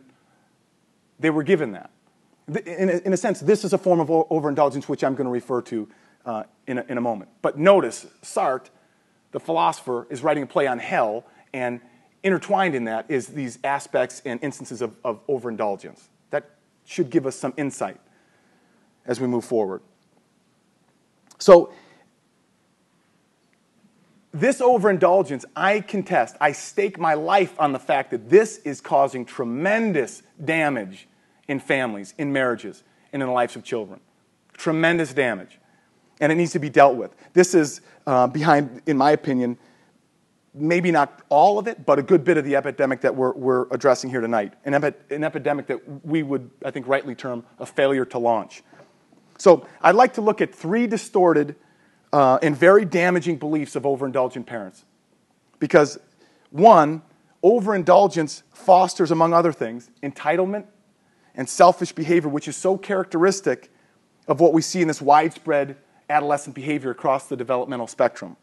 [1.19, 1.91] they were given that.
[2.47, 5.31] In a, in a sense, this is a form of overindulgence, which I'm going to
[5.31, 5.89] refer to
[6.25, 7.31] uh, in, a, in a moment.
[7.41, 8.69] But notice, Sartre,
[9.31, 11.81] the philosopher, is writing a play on hell, and
[12.23, 16.09] intertwined in that is these aspects and instances of, of overindulgence
[16.85, 17.99] should give us some insight
[19.05, 19.81] as we move forward.
[21.37, 21.73] So,
[24.31, 29.23] this overindulgence, I contest, I stake my life on the fact that this is causing
[29.23, 31.07] tremendous damage
[31.47, 34.01] in families, in marriages, and in the lives of children.
[34.53, 35.57] Tremendous damage.
[36.19, 37.15] And it needs to be dealt with.
[37.31, 39.57] This is uh, behind, in my opinion,
[40.55, 43.67] maybe not all of it, but a good bit of the epidemic that we're, we're
[43.71, 44.53] addressing here tonight.
[44.63, 48.63] An, epi- an epidemic that we would, I think, rightly term a failure to launch.
[49.37, 51.55] So I'd like to look at three distorted
[52.13, 54.85] uh, and very damaging beliefs of overindulgent parents.
[55.59, 55.99] Because,
[56.51, 57.01] one,
[57.43, 60.65] overindulgence fosters, among other things, entitlement
[61.35, 63.69] and selfish behavior, which is so characteristic
[64.27, 65.75] of what we see in this widespread
[66.09, 68.37] adolescent behavior across the developmental spectrum.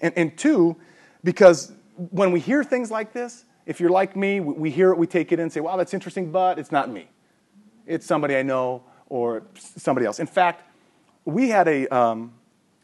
[0.00, 0.76] And, and two,
[1.22, 1.72] because
[2.10, 5.32] when we hear things like this, if you're like me, we hear it, we take
[5.32, 7.08] it in and say, wow, that's interesting, but it's not me.
[7.86, 10.18] It's somebody I know or somebody else.
[10.18, 10.64] In fact,
[11.24, 12.32] we had a, um,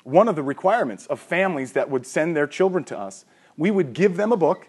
[0.04, 3.24] one of the requirements of families that would send their children to us,
[3.56, 4.68] we would give them a book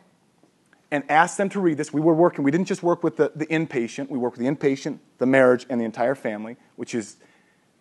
[0.90, 1.92] and ask them to read this.
[1.92, 4.52] We were working, we didn't just work with the, the inpatient, we worked with the
[4.52, 7.18] inpatient, the marriage, and the entire family, which is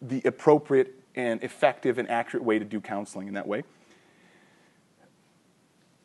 [0.03, 3.63] the appropriate and effective and accurate way to do counseling in that way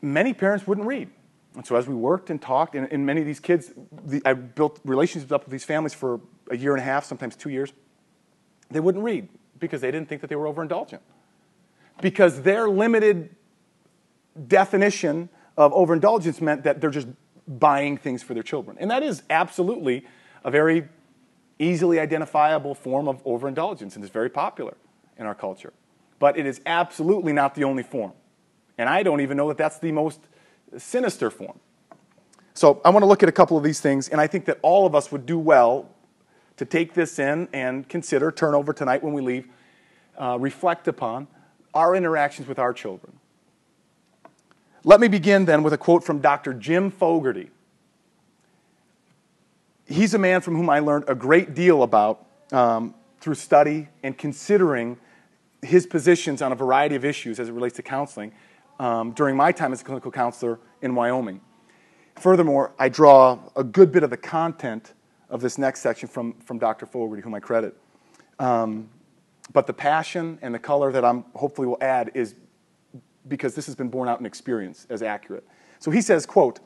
[0.02, 1.10] many parents wouldn't read.
[1.56, 3.72] And so as we worked and talked, and, and many of these kids,
[4.06, 7.36] the, I built relationships up with these families for a year and a half, sometimes
[7.36, 7.74] two years.
[8.70, 9.28] They wouldn't read
[9.60, 11.00] because they didn't think that they were overindulgent.
[12.02, 13.36] Because their limited
[14.48, 17.08] definition of overindulgence meant that they're just
[17.48, 18.78] buying things for their children.
[18.80, 20.06] And that is absolutely
[20.44, 20.88] a very
[21.60, 24.76] easily identifiable form of overindulgence, and it's very popular
[25.18, 25.74] in our culture.
[26.18, 28.14] But it is absolutely not the only form.
[28.78, 30.20] And I don't even know that that's the most
[30.78, 31.60] sinister form.
[32.54, 34.60] So I want to look at a couple of these things, and I think that
[34.62, 35.90] all of us would do well
[36.58, 39.48] to take this in and consider, turn over tonight when we leave,
[40.18, 41.28] uh, reflect upon
[41.74, 43.14] our interactions with our children.
[44.84, 46.54] let me begin then with a quote from Dr.
[46.54, 47.50] Jim Fogarty.
[49.86, 54.18] He's a man from whom I learned a great deal about um, through study and
[54.18, 54.98] considering
[55.62, 58.34] his positions on a variety of issues as it relates to counseling
[58.82, 61.40] um, during my time as a clinical counselor in Wyoming.
[62.20, 64.94] Furthermore, I draw a good bit of the content
[65.30, 66.88] of this next section from, from Dr.
[66.88, 67.78] Fogarty, whom I credit.
[68.40, 68.90] Um,
[69.54, 72.34] but the passion and the color that I'm hopefully will add is
[73.28, 75.46] because this has been borne out in experience as accurate.
[75.78, 76.60] So he says, quote,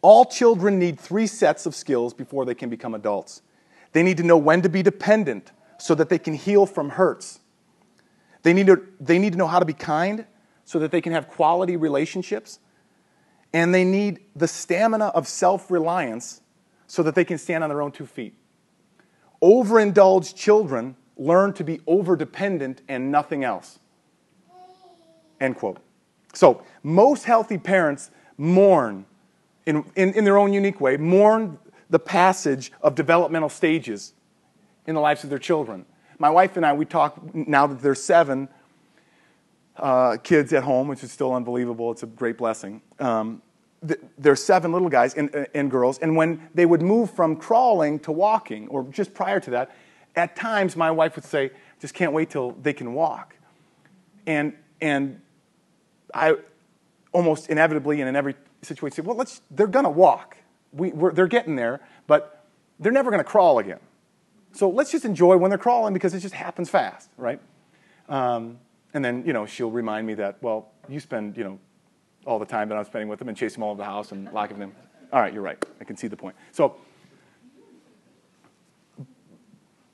[0.00, 3.42] all children need three sets of skills before they can become adults.
[3.92, 7.40] They need to know when to be dependent so that they can heal from hurts.
[8.42, 10.24] They need to, they need to know how to be kind
[10.68, 12.58] so that they can have quality relationships.
[13.54, 16.42] And they need the stamina of self reliance
[16.86, 18.34] so that they can stand on their own two feet.
[19.40, 23.78] Overindulged children learn to be overdependent and nothing else.
[25.40, 25.78] End quote.
[26.34, 29.06] So, most healthy parents mourn,
[29.64, 34.12] in, in, in, their own unique way, mourn the passage of developmental stages
[34.86, 35.86] in the lives of their children.
[36.18, 38.50] My wife and I, we talk now that they're seven
[39.78, 41.90] uh, kids at home, which is still unbelievable.
[41.92, 42.82] It's a great blessing.
[42.98, 43.42] Um,
[43.86, 47.98] th- there's seven little guys and, and girls, and when they would move from crawling
[48.00, 49.74] to walking, or just prior to that,
[50.16, 53.36] at times my wife would say, just can't wait till they can walk.
[54.26, 55.20] And, and
[56.12, 56.36] I
[57.12, 60.36] almost inevitably and in every situation say, well, let's, they're to walk.
[60.72, 62.44] We, they're getting there, but
[62.78, 63.80] they're never to crawl again.
[64.52, 67.40] So let's just enjoy when they're crawling because it just happens fast, right?
[68.08, 68.58] Um,
[68.98, 71.60] and then, you know, she'll remind me that, well, you spend, you know,
[72.26, 74.10] all the time that I'm spending with them and chase them all over the house
[74.10, 74.72] and locking them.
[75.12, 75.64] All right, you're right.
[75.80, 76.34] I can see the point.
[76.50, 76.74] So,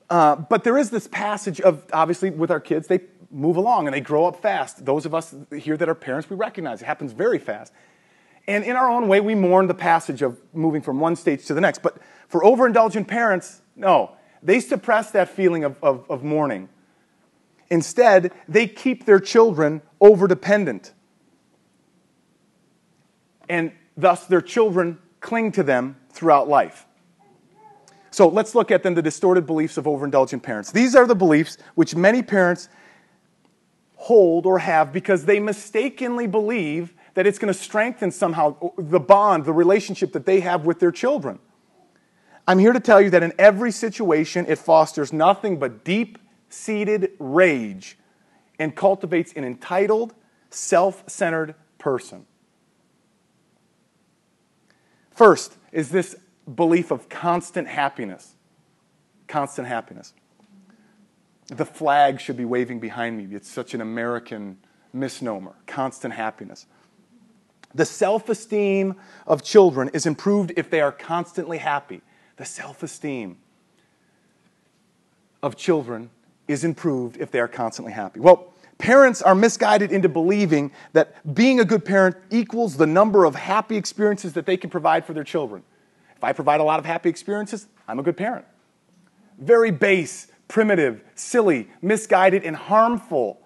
[0.09, 3.93] uh, but there is this passage of, obviously, with our kids, they move along and
[3.93, 4.83] they grow up fast.
[4.87, 7.71] Those of us here that are parents, we recognize it happens very fast.
[8.47, 11.53] And in our own way, we mourn the passage of moving from one stage to
[11.53, 11.83] the next.
[11.83, 14.13] But for overindulgent parents, no.
[14.41, 16.69] They suppress that feeling of, of, of mourning.
[17.69, 20.91] Instead, they keep their children overdependent.
[23.49, 26.85] And thus, their children cling to them throughout life.
[28.11, 30.71] So let's look at then the distorted beliefs of overindulgent parents.
[30.71, 32.69] These are the beliefs which many parents
[33.95, 39.45] hold or have because they mistakenly believe that it's going to strengthen somehow the bond,
[39.45, 41.39] the relationship that they have with their children.
[42.47, 46.19] I'm here to tell you that in every situation, it fosters nothing but deep
[46.55, 47.97] seated rage
[48.57, 50.13] and cultivates an entitled,
[50.49, 52.25] self centered person.
[55.11, 56.15] First is this
[56.53, 58.35] belief of constant happiness.
[59.27, 60.13] Constant happiness
[61.47, 63.35] the flag should be waving behind me.
[63.35, 64.57] It's such an American
[64.93, 65.53] misnomer.
[65.67, 66.65] Constant happiness.
[67.73, 68.95] The self esteem
[69.27, 72.01] of children is improved if they are constantly happy.
[72.37, 73.37] The self esteem
[75.43, 76.09] of children
[76.47, 78.19] is improved if they are constantly happy.
[78.19, 83.35] Well, parents are misguided into believing that being a good parent equals the number of
[83.35, 85.63] happy experiences that they can provide for their children.
[86.15, 88.45] If I provide a lot of happy experiences, I'm a good parent.
[89.37, 93.41] Very base, primitive, silly, misguided, and harmful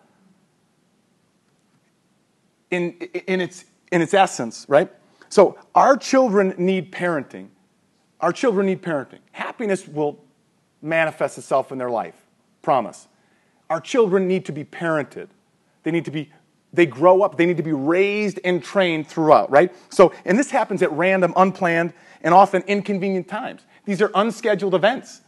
[2.69, 2.91] in,
[3.27, 4.91] in, its, in its essence, right?
[5.29, 7.49] So our children need parenting.
[8.19, 9.19] Our children need parenting.
[9.31, 10.23] Happiness will
[10.81, 12.15] manifest itself in their life.
[12.61, 13.07] Promise.
[13.69, 15.27] Our children need to be parented.
[15.83, 16.31] They need to be
[16.71, 19.73] they grow up, they need to be raised and trained throughout, right?
[19.89, 23.61] So, and this happens at random, unplanned, and often inconvenient times.
[23.85, 25.21] These are unscheduled events.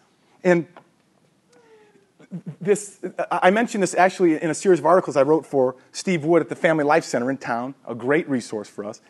[0.43, 0.67] And
[2.59, 2.99] this,
[3.31, 6.49] I mentioned this actually in a series of articles I wrote for Steve Wood at
[6.49, 9.01] the Family Life Center in town, a great resource for us,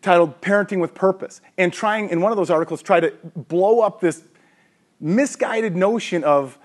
[0.00, 1.40] titled Parenting with Purpose.
[1.58, 4.22] And trying, in one of those articles, try to blow up this
[5.00, 6.56] misguided notion of,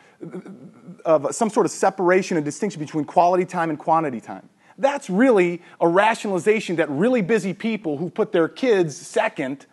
[1.06, 4.50] of some sort of separation and distinction between quality time and quantity time.
[4.78, 9.66] That's really a rationalization that really busy people who put their kids second,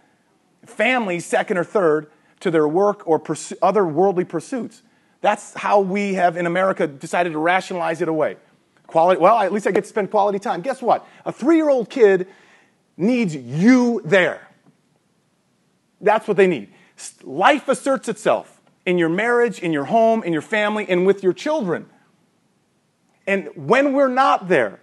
[0.65, 2.11] families second or third,
[2.41, 3.23] to their work or
[3.63, 4.83] other worldly pursuits
[5.23, 8.37] that's how we have in America decided to rationalize it away.
[8.89, 10.61] Quality, well, at least I get to spend quality time.
[10.61, 11.07] Guess what?
[11.25, 12.27] A three year old kid
[12.97, 14.47] needs you there.
[16.01, 16.75] That's what they need.
[17.23, 21.33] Life asserts itself in your marriage, in your home, in your family, and with your
[21.33, 21.87] children.
[23.27, 24.81] And when we're not there,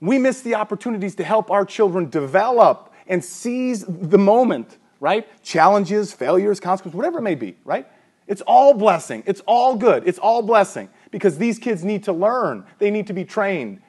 [0.00, 5.26] we miss the opportunities to help our children develop and seize the moment, right?
[5.42, 7.86] Challenges, failures, consequences, whatever it may be, right?
[8.26, 9.22] It's all blessing.
[9.26, 10.06] It's all good.
[10.06, 13.80] It's all blessing because these kids need to learn, they need to be trained.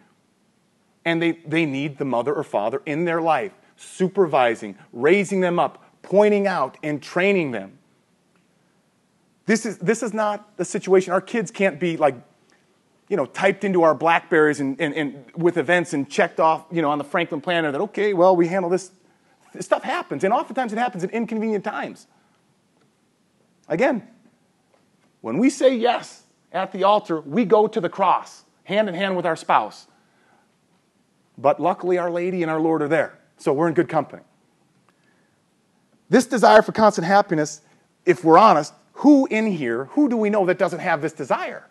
[1.04, 5.84] And they, they need the mother or father in their life, supervising, raising them up,
[6.02, 7.77] pointing out, and training them.
[9.48, 11.14] This is, this is not the situation.
[11.14, 12.16] Our kids can't be like,
[13.08, 16.82] you know, typed into our Blackberries and, and, and with events and checked off, you
[16.82, 18.92] know, on the Franklin planner that, okay, well, we handle this.
[19.54, 22.08] this stuff happens, and oftentimes it happens at inconvenient times.
[23.70, 24.06] Again,
[25.22, 29.16] when we say yes at the altar, we go to the cross, hand in hand
[29.16, 29.88] with our spouse.
[31.38, 34.24] But luckily, Our Lady and our Lord are there, so we're in good company.
[36.10, 37.62] This desire for constant happiness,
[38.06, 41.68] if we're honest, who in here, who do we know that doesn't have this desire?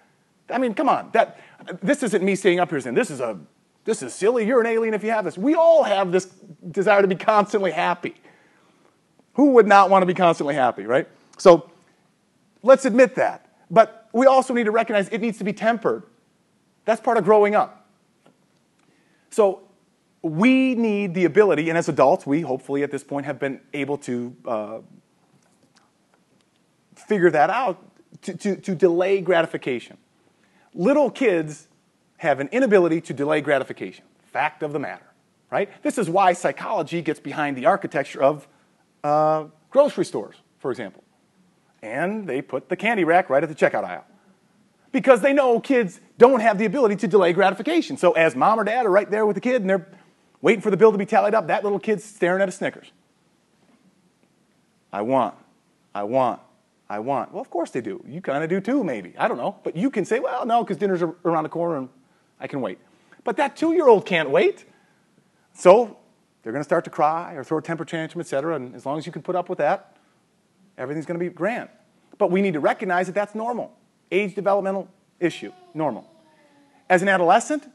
[0.48, 1.10] I mean, come on.
[1.12, 1.40] That,
[1.82, 3.36] this isn't me staying up here saying this is, a,
[3.84, 4.46] this is silly.
[4.46, 5.36] You're an alien if you have this.
[5.36, 6.26] We all have this
[6.70, 8.14] desire to be constantly happy.
[9.34, 11.08] Who would not want to be constantly happy, right?
[11.36, 11.68] So
[12.62, 13.50] let's admit that.
[13.72, 16.04] But we also need to recognize it needs to be tempered.
[16.84, 17.88] That's part of growing up.
[19.30, 19.62] So
[20.22, 23.98] we need the ability, and as adults, we hopefully at this point have been able
[23.98, 24.78] to uh,
[27.06, 27.82] figure that out
[28.22, 29.96] to, to, to delay gratification.
[30.74, 31.68] Little kids
[32.18, 34.04] have an inability to delay gratification.
[34.32, 35.06] Fact of the matter,
[35.50, 35.70] right?
[35.82, 38.46] This is why psychology gets behind the architecture of
[39.04, 41.02] uh, grocery stores, for example.
[41.82, 44.04] And they put the candy rack right at the checkout aisle.
[44.92, 47.96] Because they know kids don't have the ability to delay gratification.
[47.96, 49.86] So, as mom or dad are right there with the kid and they're
[50.40, 52.90] waiting for the bill to be tallied up, that little kid's staring at a Snickers.
[54.92, 55.34] I want,
[55.94, 56.40] I want,
[56.88, 57.32] I want.
[57.32, 58.02] Well, of course they do.
[58.06, 59.14] You kind of do too, maybe.
[59.18, 59.56] I don't know.
[59.64, 61.88] But you can say, well, no, because dinner's around the corner and
[62.38, 62.78] I can wait.
[63.24, 64.64] But that two year old can't wait.
[65.52, 65.96] So
[66.42, 68.54] they're going to start to cry or throw a temper tantrum, et cetera.
[68.54, 69.96] And as long as you can put up with that,
[70.78, 71.68] everything's going to be grand.
[72.18, 73.76] But we need to recognize that that's normal.
[74.12, 76.08] Age developmental issue, normal.
[76.88, 77.68] As an adolescent,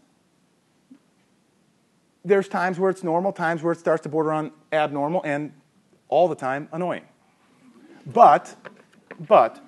[2.24, 5.51] there's times where it's normal, times where it starts to border on abnormal, and
[6.07, 7.03] all the time annoying.
[8.05, 8.55] But
[9.28, 9.63] but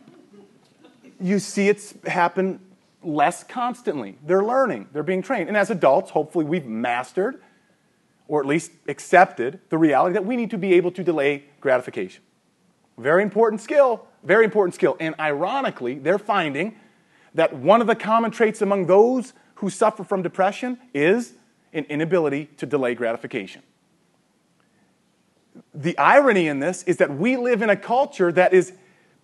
[1.20, 2.60] you see it happen
[3.01, 4.18] less constantly.
[4.26, 5.47] They're learning, they're being trained.
[5.47, 7.41] And as adults, hopefully, we've mastered
[8.28, 12.24] or at least accepted the reality that we need to be able to delay gratification.
[12.97, 14.95] Very important skill, very important skill.
[14.99, 16.76] And ironically, they're finding
[17.34, 21.34] that one of the common traits among those who suffer from depression is
[21.74, 23.62] an inability to delay gratification.
[25.74, 28.74] The irony in this is that we live in a culture that is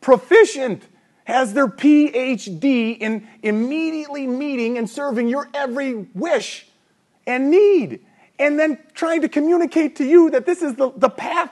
[0.01, 0.83] proficient,
[1.25, 6.67] has their PhD in immediately meeting and serving your every wish
[7.27, 8.03] and need,
[8.39, 11.51] and then trying to communicate to you that this is the, the path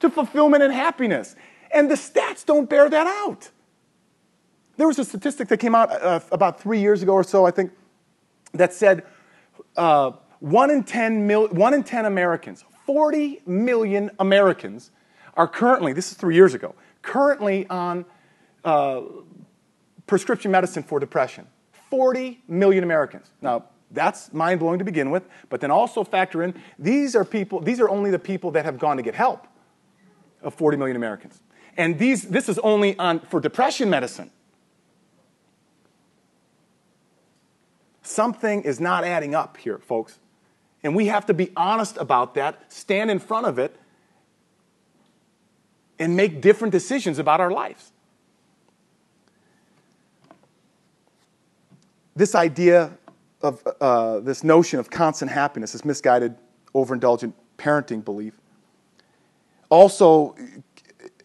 [0.00, 1.34] to fulfillment and happiness.
[1.72, 3.50] And the stats don't bear that out.
[4.76, 7.50] There was a statistic that came out uh, about three years ago or so, I
[7.50, 7.72] think,
[8.52, 9.04] that said
[9.76, 14.90] uh, one, in 10 mil- one in 10 Americans, 40 million Americans,
[15.36, 16.74] are currently, this is three years ago,
[17.04, 18.04] currently on
[18.64, 19.02] uh,
[20.06, 21.46] prescription medicine for depression
[21.90, 23.30] 40 million Americans.
[23.40, 27.60] Now, that's mind blowing to begin with, but then also factor in these are people,
[27.60, 29.46] these are only the people that have gone to get help
[30.42, 31.40] of 40 million Americans.
[31.76, 34.30] And these, this is only on, for depression medicine.
[38.02, 40.18] Something is not adding up here, folks.
[40.82, 43.76] And we have to be honest about that, stand in front of it,
[45.98, 47.92] and make different decisions about our lives.
[52.16, 52.96] This idea
[53.42, 56.36] of uh, this notion of constant happiness, this misguided,
[56.74, 58.34] overindulgent parenting belief,
[59.68, 60.34] also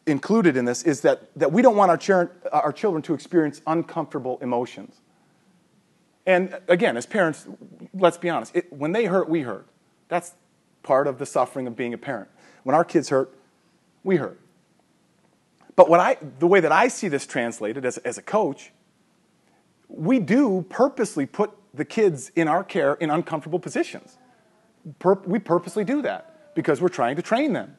[0.05, 3.61] included in this is that, that we don't want our, children, our children to experience
[3.67, 5.01] uncomfortable emotions.
[6.26, 7.47] And again, as parents,
[7.93, 9.67] let's be honest, it, when they hurt, we hurt.
[10.07, 10.34] That's
[10.84, 12.30] part of the suffering of being a parent.
[12.63, 13.34] When our kids hurt,
[14.03, 14.39] we hurt.
[15.80, 18.73] But what I, the way that I see this translated as, as a coach,
[19.88, 24.17] we do purposely put the kids in our care in uncomfortable positions.
[24.99, 27.77] Pur- we purposely do that because we're trying to train them.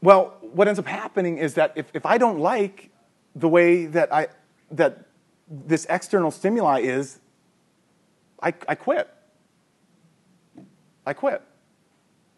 [0.00, 2.88] Well, what ends up happening is that if, if I don't like
[3.36, 4.28] the way that, I,
[4.70, 5.08] that
[5.46, 7.20] this external stimuli is,
[8.42, 9.12] I, I quit.
[11.04, 11.42] I quit.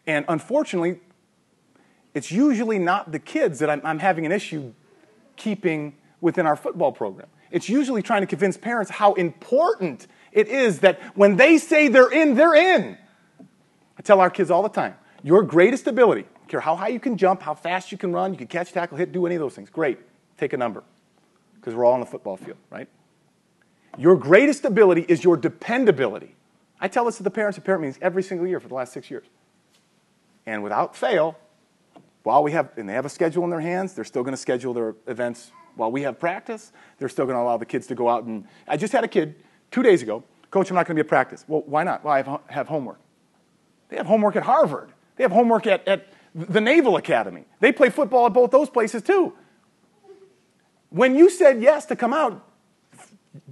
[0.05, 0.99] And unfortunately,
[2.15, 4.73] it's usually not the kids that I'm, I'm having an issue
[5.35, 7.27] keeping within our football program.
[7.51, 12.11] It's usually trying to convince parents how important it is that when they say they're
[12.11, 12.97] in, they're in.
[13.97, 17.17] I tell our kids all the time your greatest ability, care how high you can
[17.17, 19.55] jump, how fast you can run, you can catch, tackle, hit, do any of those
[19.55, 19.69] things.
[19.69, 19.99] Great.
[20.37, 20.83] Take a number
[21.55, 22.87] because we're all on the football field, right?
[23.97, 26.35] Your greatest ability is your dependability.
[26.79, 28.93] I tell this to the parents at parent meetings every single year for the last
[28.93, 29.25] six years.
[30.45, 31.37] And without fail,
[32.25, 34.37] while we have, and they have a schedule in their hands, they're still going to
[34.37, 36.71] schedule their events while we have practice.
[36.97, 38.47] They're still going to allow the kids to go out and.
[38.67, 39.35] I just had a kid
[39.69, 41.45] two days ago, Coach, I'm not going to be at practice.
[41.47, 42.03] Well, why not?
[42.03, 42.99] Well, I have, have homework.
[43.89, 47.45] They have homework at Harvard, they have homework at, at the Naval Academy.
[47.59, 49.33] They play football at both those places too.
[50.89, 52.43] When you said yes to come out,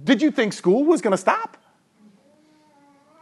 [0.02, 1.58] did you think school was going to stop?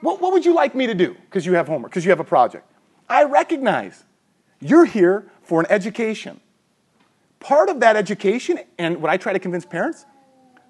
[0.01, 1.15] What, what would you like me to do?
[1.15, 2.67] Because you have homework, because you have a project.
[3.07, 4.05] I recognize
[4.63, 6.41] you're here for an education.
[7.41, 10.07] Part of that education, and what I try to convince parents,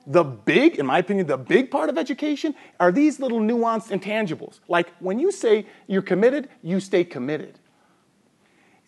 [0.06, 4.60] the big, in my opinion, the big part of education are these little nuanced intangibles.
[4.66, 7.58] Like when you say you're committed, you stay committed.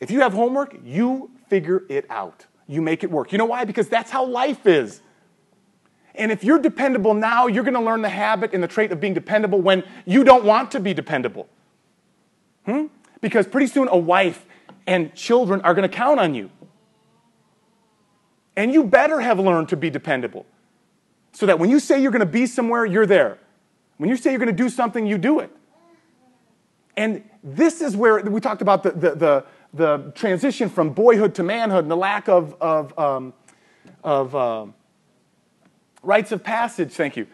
[0.01, 2.47] If you have homework, you figure it out.
[2.67, 3.31] You make it work.
[3.31, 3.65] You know why?
[3.65, 5.03] Because that's how life is.
[6.15, 9.01] And if you're dependable now, you're going to learn the habit and the trait of
[9.01, 11.49] being dependable when you don't want to be dependable.
[12.65, 12.87] Hmm?
[13.21, 14.47] Because pretty soon a wife
[14.87, 16.51] and children are going to count on you.
[18.57, 20.47] And you better have learned to be dependable.
[21.33, 23.39] So that when you say you're going to be somewhere, you're there.
[23.97, 25.51] When you say you're going to do something, you do it.
[26.97, 31.43] And this is where we talked about the, the, the, the transition from boyhood to
[31.43, 33.33] manhood and the lack of, of, um,
[34.05, 34.67] of uh,
[36.03, 36.93] rites of passage.
[36.93, 37.27] Thank you.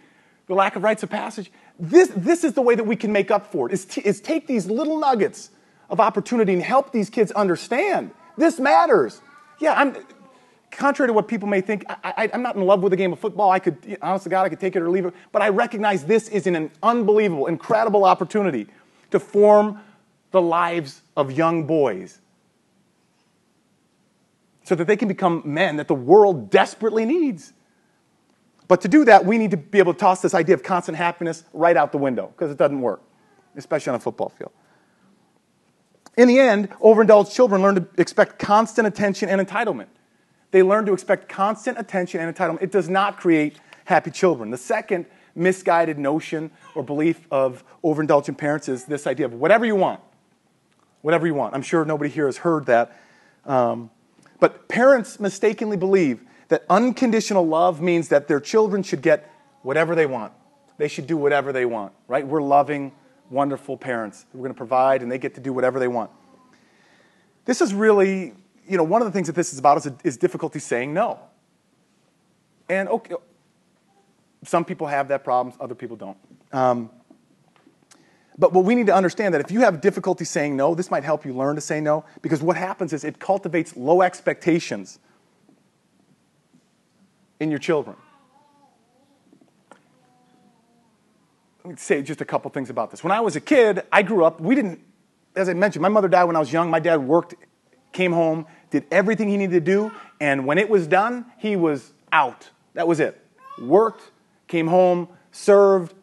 [0.47, 1.53] The lack of rites of passage.
[1.79, 4.21] This, this is the way that we can make up for it, is, t- is
[4.21, 5.51] take these little nuggets
[5.91, 9.21] of opportunity and help these kids understand this matters.
[9.59, 9.97] Yeah, I'm,
[10.71, 13.19] contrary to what people may think, I, am not in love with the game of
[13.19, 13.51] football.
[13.51, 15.15] I could, honest to God, I could take it or leave it.
[15.33, 18.67] But I recognize this is an unbelievable, incredible opportunity
[19.11, 19.81] to form
[20.31, 22.21] the lives of young boys
[24.63, 27.53] so that they can become men that the world desperately needs.
[28.69, 30.97] But to do that, we need to be able to toss this idea of constant
[30.97, 33.03] happiness right out the window because it doesn't work,
[33.57, 34.53] especially on a football field.
[36.17, 39.87] In the end, overindulged children learn to expect constant attention and entitlement.
[40.51, 42.63] They learn to expect constant attention and entitlement.
[42.63, 44.51] It does not create happy children.
[44.51, 49.77] The second misguided notion or belief of overindulgent parents is this idea of whatever you
[49.77, 50.01] want.
[51.03, 51.55] Whatever you want.
[51.55, 53.01] I'm sure nobody here has heard that.
[53.47, 53.91] Um,
[54.39, 59.31] but parents mistakenly believe that unconditional love means that their children should get
[59.63, 60.33] whatever they want.
[60.79, 62.27] They should do whatever they want, right?
[62.27, 62.93] We're loving,
[63.31, 64.27] wonderful parents.
[64.35, 66.11] We're going to provide, and they get to do whatever they want.
[67.47, 68.35] This is really
[68.71, 71.19] you know, one of the things that this is about is, is difficulty saying no.
[72.69, 73.17] And okay,
[74.45, 76.17] some people have that problem, other people don't.
[76.53, 76.89] Um,
[78.39, 81.03] but what we need to understand that if you have difficulty saying no, this might
[81.03, 85.01] help you learn to say no, because what happens is it cultivates low expectations
[87.41, 87.97] in your children.
[89.71, 89.81] Let me
[91.77, 93.03] say just a couple things about this.
[93.03, 94.81] When I was a kid, I grew up, we didn't,
[95.37, 96.71] as I mentioned, my mother died when I was young.
[96.71, 97.35] My dad worked,
[97.93, 101.93] came home, did everything he needed to do, and when it was done, he was
[102.13, 102.51] out.
[102.75, 103.21] That was it.
[103.61, 104.11] Worked,
[104.49, 105.95] came home, served,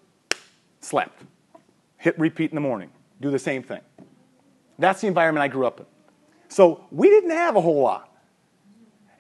[0.82, 1.24] slept.
[1.98, 2.92] Hit repeat in the morning.
[3.20, 3.82] Do the same thing.
[4.80, 5.86] That's the environment I grew up in.
[6.50, 8.12] So we didn't have a whole lot.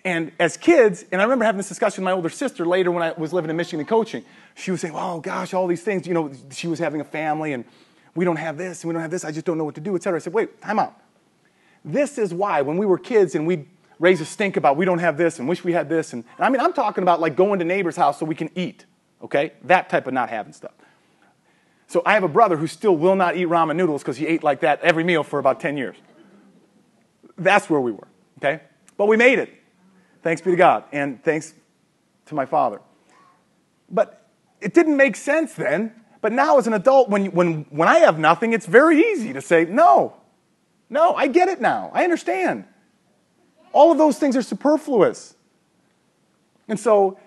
[0.06, 3.04] And as kids, and I remember having this discussion with my older sister later when
[3.04, 4.24] I was living in Michigan and coaching.
[4.56, 6.08] She was saying, oh gosh, all these things.
[6.08, 7.66] You know, she was having a family and
[8.16, 9.26] we don't have this and we don't have this.
[9.26, 10.20] I just don't know what to do, et cetera.
[10.20, 11.00] I said, wait, time out.
[11.84, 13.68] This is why when we were kids and we'd
[14.00, 16.14] raise a stink about we don't have this and wish we had this.
[16.14, 18.50] And, and I mean, I'm talking about like going to neighbor's house so we can
[18.56, 18.86] eat,
[19.24, 19.54] okay?
[19.64, 20.74] That type of not having stuff.
[21.88, 24.44] So I have a brother who still will not eat ramen noodles because he ate
[24.44, 25.96] like that every meal for about 10 years.
[27.38, 28.08] That's where we were,
[28.40, 28.62] okay?
[28.98, 29.54] But we made it.
[30.28, 30.84] Thanks be to God.
[30.92, 31.54] And thanks
[32.26, 32.82] to my father.
[33.90, 34.28] But
[34.60, 35.94] it didn't make sense then.
[36.20, 39.40] But now, as an adult, when, when, when I have nothing, it's very easy to
[39.40, 40.18] say, no,
[40.90, 41.92] no, I get it now.
[41.94, 42.66] I understand.
[43.72, 45.34] All of those things are superfluous.
[46.68, 47.18] And so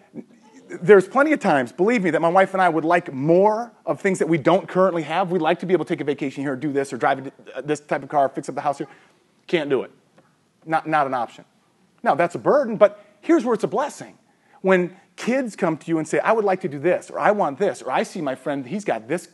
[0.68, 4.02] there's plenty of times, believe me, that my wife and I would like more of
[4.02, 5.30] things that we don't currently have.
[5.30, 7.62] We'd like to be able to take a vacation here, do this, or drive uh,
[7.62, 8.88] this type of car, fix up the house here.
[9.46, 9.90] Can't do it.
[10.66, 11.46] Not, not an option.
[12.02, 14.16] Now, that's a burden, but here's where it's a blessing.
[14.62, 17.30] When kids come to you and say, I would like to do this, or I
[17.30, 19.28] want this, or I see my friend, he's got this,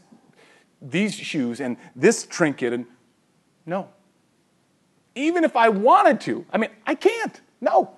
[0.83, 2.87] these shoes and this trinket, and
[3.65, 3.89] no,
[5.15, 6.45] even if I wanted to.
[6.53, 7.41] I mean, I can't.
[7.61, 7.91] No,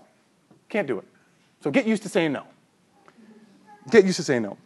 [0.68, 1.04] can't do it.
[1.60, 2.44] So get used to saying no.
[3.90, 4.56] Get used to saying no.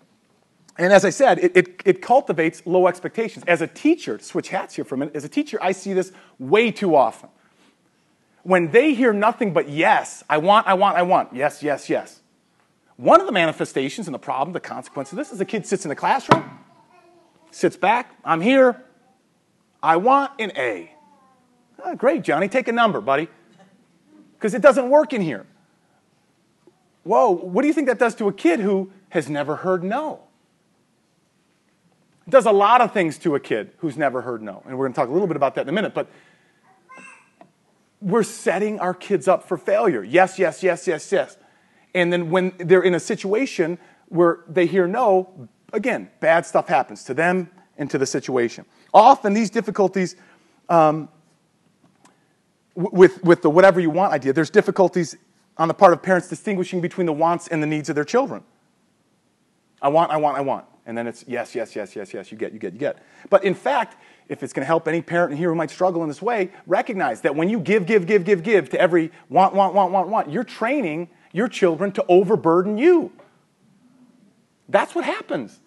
[0.78, 3.44] And as I said, it, it, it, cultivates low expectations.
[3.46, 6.12] As a teacher, switch hats here for a minute, as a teacher, I see this
[6.38, 7.28] way too often.
[8.42, 12.20] When they hear nothing but yes, I want, I want, I want, yes, yes, yes.
[12.96, 15.84] One of the manifestations and the problem, the consequence of this is a kid sits
[15.84, 16.58] in the classroom,
[17.50, 18.82] sits back, I'm here,
[19.82, 20.92] I want an A.
[21.84, 23.28] Oh, great, Johnny, take a number, buddy.
[24.34, 25.46] Because it doesn't work in here.
[27.04, 30.20] Whoa, what do you think that does to a kid who has never heard no?
[32.26, 34.62] It does a lot of things to a kid who's never heard no.
[34.66, 35.94] And we're going to talk a little bit about that in a minute.
[35.94, 36.08] But
[38.02, 40.02] we're setting our kids up for failure.
[40.02, 41.36] Yes, yes, yes, yes, yes.
[41.94, 43.78] And then when they're in a situation
[44.08, 48.64] where they hear no, again, bad stuff happens to them and to the situation.
[48.92, 50.16] Often these difficulties
[50.68, 51.08] um,
[52.74, 55.16] with, with the whatever you want idea, there's difficulties
[55.56, 58.42] on the part of parents distinguishing between the wants and the needs of their children.
[59.80, 60.64] I want, I want, I want.
[60.84, 62.98] And then it's yes, yes, yes, yes, yes, you get, you get, you get.
[63.30, 63.96] But in fact,
[64.28, 66.50] if it's going to help any parent in here who might struggle in this way,
[66.66, 70.08] recognize that when you give, give, give, give, give to every want, want, want, want,
[70.08, 73.12] want, you're training your children to overburden you.
[74.68, 75.60] That's what happens.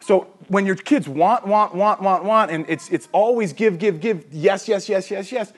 [0.00, 4.00] So when your kids want, want, want, want, want, and it's, it's always give, give,
[4.00, 5.52] give, yes, yes, yes, yes, yes,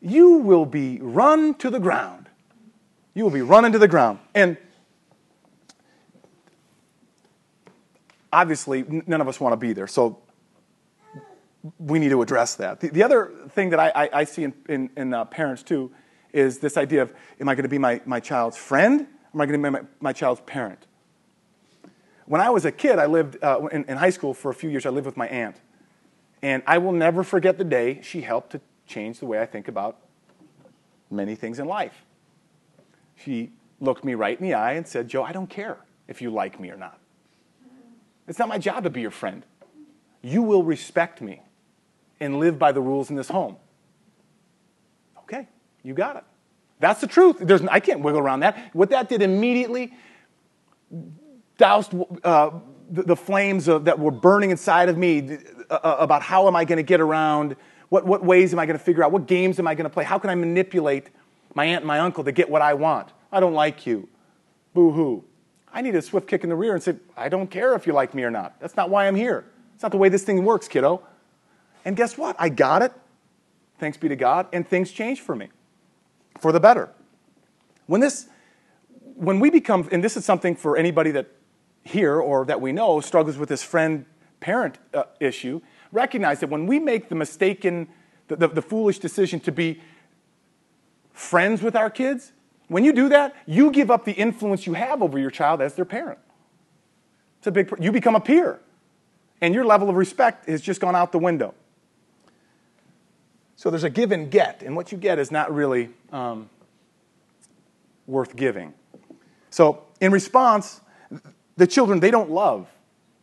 [0.00, 2.28] you will be run to the ground.
[3.12, 4.20] You will be run into the ground.
[4.34, 4.56] And
[8.32, 9.86] obviously, none of us want to be there.
[9.86, 10.20] So
[11.78, 12.80] we need to address that.
[12.80, 15.90] The, the other thing that I, I, I see in, in, in uh, parents too
[16.32, 19.06] is this idea of am I going to be my, my child's friend?
[19.34, 20.86] Am I going to be my, my child's parent?
[22.26, 24.70] When I was a kid, I lived uh, in, in high school for a few
[24.70, 25.56] years, I lived with my aunt.
[26.42, 29.68] And I will never forget the day she helped to change the way I think
[29.68, 29.98] about
[31.10, 32.04] many things in life.
[33.16, 33.50] She
[33.80, 36.60] looked me right in the eye and said, Joe, I don't care if you like
[36.60, 36.99] me or not.
[38.30, 39.44] It's not my job to be your friend.
[40.22, 41.42] You will respect me
[42.20, 43.56] and live by the rules in this home.
[45.18, 45.48] Okay,
[45.82, 46.22] you got it.
[46.78, 47.38] That's the truth.
[47.40, 48.70] There's, I can't wiggle around that.
[48.72, 49.92] What that did immediately
[51.58, 52.50] doused uh,
[52.88, 56.54] the, the, flames of, that were burning inside of me uh, uh about how am
[56.54, 57.56] I going to get around,
[57.88, 59.90] what, what ways am I going to figure out, what games am I going to
[59.90, 61.10] play, how can I manipulate
[61.54, 63.08] my aunt and my uncle to get what I want.
[63.32, 64.08] I don't like you.
[64.72, 65.24] Boo hoo.
[65.72, 67.92] I need a swift kick in the rear and say, I don't care if you
[67.92, 68.58] like me or not.
[68.60, 69.44] That's not why I'm here.
[69.74, 71.02] It's not the way this thing works, kiddo.
[71.84, 72.36] And guess what?
[72.38, 72.92] I got it.
[73.78, 74.46] Thanks be to God.
[74.52, 75.48] And things changed for me
[76.38, 76.90] for the better.
[77.86, 78.28] When this,
[79.14, 81.28] when we become, and this is something for anybody that
[81.82, 84.04] here or that we know struggles with this friend
[84.40, 85.60] parent uh, issue,
[85.92, 87.88] recognize that when we make the mistaken,
[88.28, 89.80] the, the, the foolish decision to be
[91.12, 92.32] friends with our kids,
[92.70, 95.74] when you do that, you give up the influence you have over your child as
[95.74, 96.20] their parent.
[97.38, 98.60] It's a big, you become a peer,
[99.40, 101.52] and your level of respect has just gone out the window.
[103.56, 106.48] So there's a give and get, and what you get is not really um,
[108.06, 108.72] worth giving.
[109.50, 110.80] So in response,
[111.56, 112.68] the children they don't love,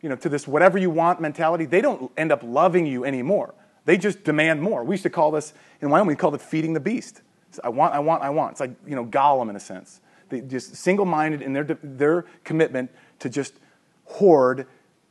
[0.02, 1.64] you know, to this whatever you want mentality.
[1.64, 3.54] They don't end up loving you anymore.
[3.86, 4.84] They just demand more.
[4.84, 6.10] We used to call this in Wyoming.
[6.10, 7.22] We called it feeding the beast.
[7.64, 8.52] I want, I want, I want.
[8.52, 10.02] It's like, you know, Gollum in a sense.
[10.30, 13.54] They just single minded in their, their commitment to just
[14.06, 14.68] hoard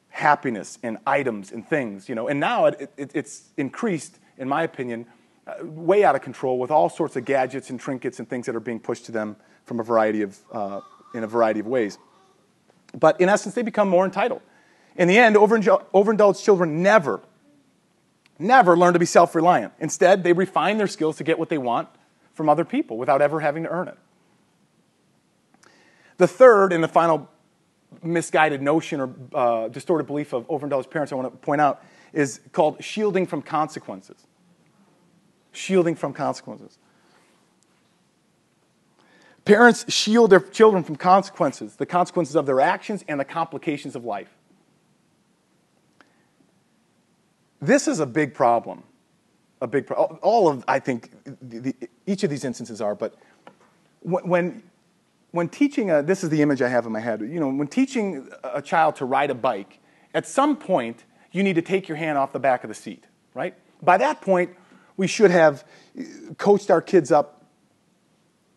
[0.08, 2.28] happiness and items and things, you know.
[2.28, 5.06] And now it, it, it's increased, in my opinion,
[5.46, 8.56] uh, way out of control with all sorts of gadgets and trinkets and things that
[8.56, 10.80] are being pushed to them from a variety of, uh,
[11.14, 11.98] in a variety of ways.
[12.98, 14.40] But in essence, they become more entitled.
[14.96, 17.20] In the end, overindulged children never,
[18.38, 19.72] never learn to be self reliant.
[19.78, 21.88] Instead, they refine their skills to get what they want
[22.36, 23.98] from other people without ever having to earn it.
[26.18, 27.28] The third and the final
[28.02, 31.82] misguided notion or uh, distorted belief of overindulged parents I want to point out
[32.12, 34.26] is called shielding from consequences.
[35.52, 36.78] Shielding from consequences.
[39.46, 44.04] Parents shield their children from consequences, the consequences of their actions and the complications of
[44.04, 44.28] life.
[47.60, 48.82] This is a big problem
[49.60, 50.18] a big problem.
[50.22, 51.74] All of, I think, the, the,
[52.06, 53.14] each of these instances are, but
[54.00, 54.62] when,
[55.30, 57.68] when teaching, a, this is the image I have in my head, you know, when
[57.68, 59.80] teaching a child to ride a bike,
[60.14, 63.04] at some point, you need to take your hand off the back of the seat,
[63.34, 63.54] right?
[63.82, 64.50] By that point,
[64.96, 65.64] we should have
[66.38, 67.44] coached our kids up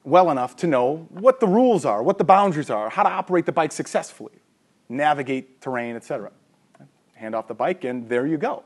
[0.03, 3.45] well enough to know what the rules are, what the boundaries are, how to operate
[3.45, 4.33] the bike successfully,
[4.87, 6.31] navigate terrain, etc.
[7.13, 8.63] Hand off the bike, and there you go.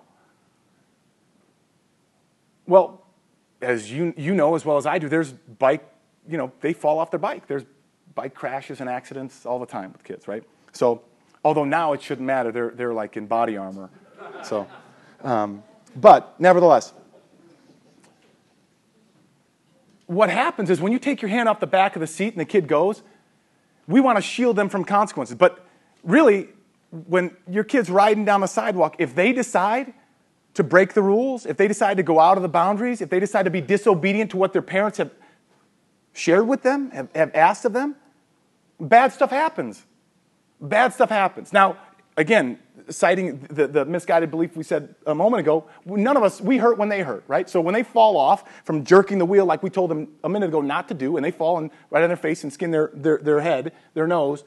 [2.73, 3.03] Well,
[3.61, 5.87] as you, you know as well as I do, there's bike,
[6.27, 7.45] you know, they fall off their bike.
[7.45, 7.65] There's
[8.15, 10.43] bike crashes and accidents all the time with kids, right?
[10.71, 11.03] So,
[11.45, 13.91] although now it shouldn't matter, they're, they're like in body armor.
[14.41, 14.65] So,
[15.21, 15.61] um,
[15.95, 16.93] but nevertheless,
[20.07, 22.41] what happens is when you take your hand off the back of the seat and
[22.41, 23.03] the kid goes,
[23.87, 25.35] we want to shield them from consequences.
[25.35, 25.63] But
[26.01, 26.49] really,
[26.89, 29.93] when your kid's riding down the sidewalk, if they decide
[30.53, 33.19] to break the rules, if they decide to go out of the boundaries, if they
[33.19, 35.11] decide to be disobedient to what their parents have
[36.13, 37.95] shared with them, have, have asked of them,
[38.79, 39.83] bad stuff happens.
[40.61, 41.51] Bad stuff happens.
[41.51, 41.77] Now,
[42.15, 46.57] again, citing the, the, misguided belief we said a moment ago, none of us, we
[46.57, 47.49] hurt when they hurt, right?
[47.49, 50.49] So when they fall off from jerking the wheel like we told them a minute
[50.49, 52.91] ago not to do, and they fall and right on their face and skin their,
[52.93, 54.43] their, their head, their nose,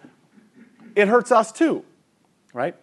[0.94, 1.84] it hurts us too,
[2.52, 2.76] right?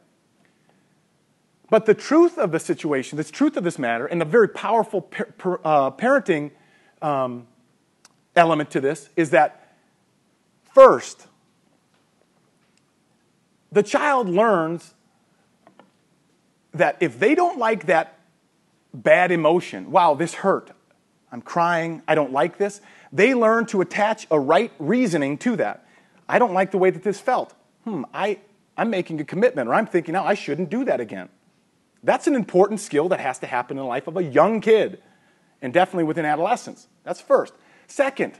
[1.73, 5.09] But the truth of the situation, the truth of this matter, and the very powerful
[5.65, 6.51] uh, parenting
[7.01, 7.47] um,
[8.35, 9.75] element to this is that
[10.75, 11.25] first,
[13.71, 14.93] the child learns
[16.75, 18.19] that if they don't like that
[18.93, 20.69] bad emotion, wow, this hurt,
[21.31, 25.87] I'm crying, I don't like this, they learn to attach a right reasoning to that.
[26.29, 27.55] I don't like the way that this felt.
[27.83, 28.37] Hmm, I,
[28.77, 31.29] I'm making a commitment, or I'm thinking now I shouldn't do that again.
[32.03, 35.01] That's an important skill that has to happen in the life of a young kid,
[35.61, 36.87] and definitely within adolescence.
[37.03, 37.53] That's first.
[37.87, 38.33] Second,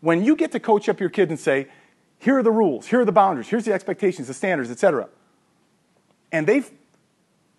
[0.00, 1.68] when you get to coach up your kids and say,
[2.18, 5.08] here are the rules, here are the boundaries, here's the expectations, the standards, etc.,
[6.30, 6.62] and they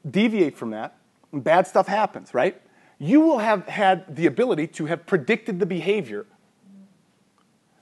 [0.09, 0.97] deviate from that,
[1.31, 2.59] and bad stuff happens, right?
[2.97, 6.25] You will have had the ability to have predicted the behavior,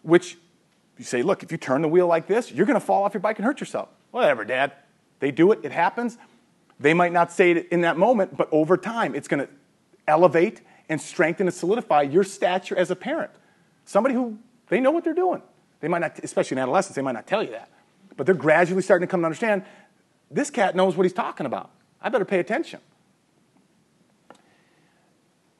[0.01, 0.38] which
[0.97, 3.14] you say, look, if you turn the wheel like this, you're going to fall off
[3.14, 3.89] your bike and hurt yourself.
[4.12, 4.74] Whatever, Dad.
[5.20, 6.18] They do it, it happens.
[6.82, 9.52] They might not say it in that moment, but over time, it's going to
[10.08, 13.32] elevate and strengthen and solidify your stature as a parent.
[13.86, 15.44] Somebody who they know what they're doing.
[15.80, 17.70] They might not, especially in adolescence, they might not tell you that.
[18.18, 19.64] But they're gradually starting to come to understand
[20.32, 21.70] this cat knows what he's talking about.
[22.02, 22.80] I better pay attention.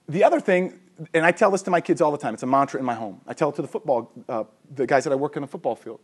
[0.10, 0.80] The other thing,
[1.14, 2.96] and I tell this to my kids all the time, it's a mantra in my
[2.96, 3.22] home.
[3.28, 5.76] I tell it to the football, uh, the guys that I work in the football
[5.76, 6.00] field.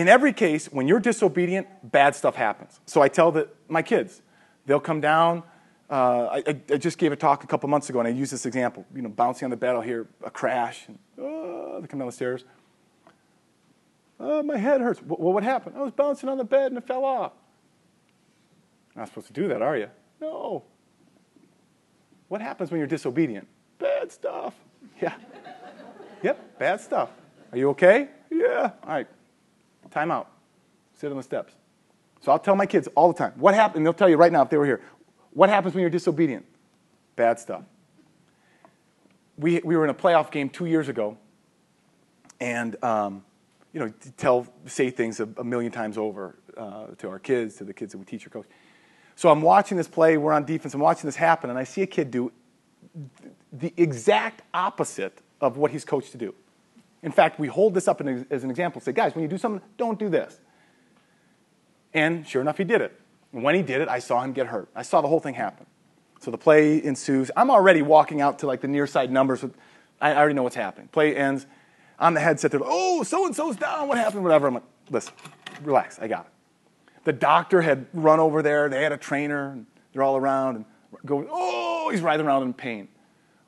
[0.00, 2.80] In every case, when you're disobedient, bad stuff happens.
[2.86, 4.22] So I tell the, my kids,
[4.64, 5.42] they'll come down.
[5.90, 8.46] Uh, I, I, just gave a talk a couple months ago, and I use this
[8.46, 8.86] example.
[8.94, 12.06] You know, bouncing on the bed, I'll hear a crash, and oh, they come down
[12.06, 12.46] the stairs.
[14.18, 15.02] Oh, my head hurts.
[15.02, 15.76] Well, what happened?
[15.76, 17.32] I was bouncing on the bed and it fell off.
[18.94, 19.90] You're not supposed to do that, are you?
[20.18, 20.64] No.
[22.28, 23.46] What happens when you're disobedient?
[23.78, 24.54] Bad stuff.
[25.02, 25.14] Yeah.
[26.22, 27.10] yep, bad stuff.
[27.52, 28.08] Are you okay?
[28.30, 28.70] Yeah.
[28.82, 29.06] All right.
[29.90, 30.30] Time out.
[30.96, 31.54] Sit on the steps.
[32.20, 33.32] So I'll tell my kids all the time.
[33.36, 33.84] What happened?
[33.84, 34.82] They'll tell you right now if they were here.
[35.32, 36.44] What happens when you're disobedient?
[37.16, 37.62] Bad stuff.
[39.38, 41.16] We, we were in a playoff game two years ago,
[42.40, 43.24] and um,
[43.72, 47.64] you know, tell, say things a, a million times over uh, to our kids, to
[47.64, 48.46] the kids that we teach or coach.
[49.16, 51.82] So I'm watching this play, we're on defense, I'm watching this happen, and I see
[51.82, 52.32] a kid do
[53.52, 56.34] the exact opposite of what he's coached to do.
[57.02, 58.80] In fact, we hold this up as an example.
[58.80, 60.38] Say, guys, when you do something, don't do this.
[61.94, 63.00] And sure enough, he did it.
[63.32, 64.68] And when he did it, I saw him get hurt.
[64.74, 65.66] I saw the whole thing happen.
[66.20, 67.30] So the play ensues.
[67.36, 69.42] I'm already walking out to like the near side numbers.
[69.42, 69.54] With,
[70.00, 70.88] I already know what's happening.
[70.88, 71.46] Play ends
[71.98, 72.50] on the headset.
[72.50, 73.88] They're like, oh, so and so's down.
[73.88, 74.22] What happened?
[74.22, 74.48] Whatever.
[74.48, 75.14] I'm like, listen,
[75.62, 75.98] relax.
[75.98, 76.32] I got it.
[77.04, 78.68] The doctor had run over there.
[78.68, 79.52] They had a trainer.
[79.52, 80.64] And they're all around and
[81.06, 82.88] going, oh, he's writhing around in pain.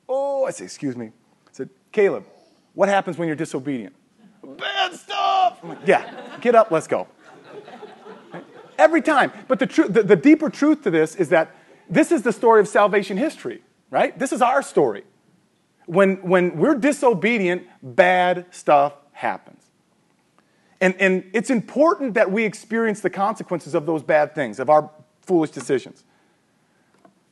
[0.09, 1.07] Oh, I say, excuse me.
[1.07, 2.25] I said, Caleb,
[2.73, 3.95] what happens when you're disobedient?
[4.43, 5.59] Bad stuff.
[5.63, 7.07] Like, yeah, get up, let's go.
[8.77, 9.31] Every time.
[9.47, 11.55] But the, tr- the, the deeper truth to this is that
[11.89, 14.17] this is the story of salvation history, right?
[14.17, 15.03] This is our story.
[15.85, 19.63] When, when we're disobedient, bad stuff happens.
[20.81, 24.89] And, and it's important that we experience the consequences of those bad things, of our
[25.21, 26.03] foolish decisions.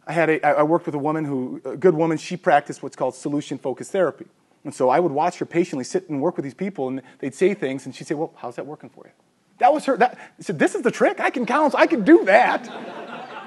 [0.08, 2.96] I, had a, I worked with a woman who, a good woman, she practiced what's
[2.96, 4.26] called solution focused therapy.
[4.64, 7.34] And so I would watch her patiently sit and work with these people, and they'd
[7.34, 9.12] say things, and she'd say, Well, how's that working for you?
[9.57, 9.97] That was her.
[9.97, 11.20] That, said, This is the trick.
[11.20, 11.80] I can counsel.
[11.80, 12.70] I can do that.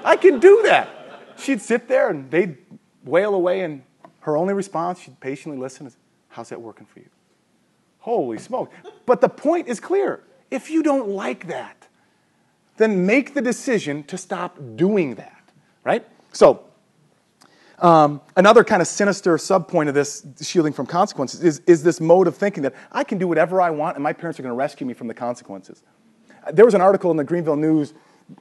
[0.03, 0.89] I can do that.
[1.37, 2.57] She'd sit there, and they'd
[3.03, 3.83] wail away, and
[4.21, 5.97] her only response, she'd patiently listen, is,
[6.29, 7.07] How's that working for you?
[7.99, 8.71] Holy smoke.
[9.05, 10.21] But the point is clear.
[10.51, 11.87] If you don't like that,
[12.77, 15.41] then make the decision to stop doing that,
[15.83, 16.05] right?
[16.33, 16.65] So,
[17.79, 22.27] um, another kind of sinister subpoint of this shielding from consequences is, is this mode
[22.27, 24.57] of thinking that I can do whatever I want and my parents are going to
[24.57, 25.83] rescue me from the consequences.
[26.53, 27.93] There was an article in the Greenville News,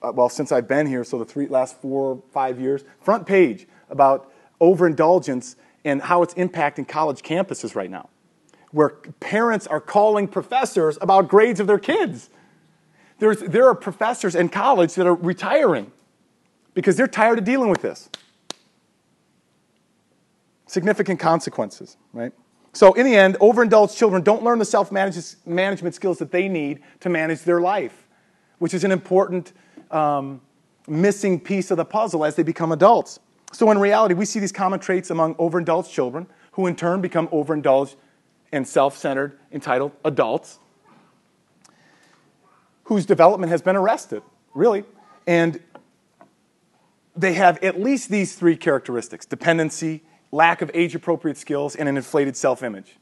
[0.02, 3.66] uh, well, since I've been here, so the three, last four, five years, front page
[3.90, 8.08] about overindulgence and how it's impacting college campuses right now,
[8.70, 12.30] where parents are calling professors about grades of their kids.
[13.18, 15.92] There's, there are professors in college that are retiring
[16.74, 18.08] because they're tired of dealing with this.
[20.66, 22.32] Significant consequences, right?
[22.72, 26.80] So, in the end, overindulged children don't learn the self management skills that they need
[27.00, 28.08] to manage their life,
[28.58, 29.52] which is an important
[29.90, 30.40] um,
[30.88, 33.20] missing piece of the puzzle as they become adults.
[33.52, 37.28] So, in reality, we see these common traits among overindulged children, who in turn become
[37.30, 37.94] overindulged
[38.50, 40.58] and self centered, entitled adults,
[42.84, 44.84] whose development has been arrested, really.
[45.26, 45.60] And
[47.16, 50.02] they have at least these three characteristics dependency,
[50.34, 52.96] lack of age appropriate skills, and an inflated self image.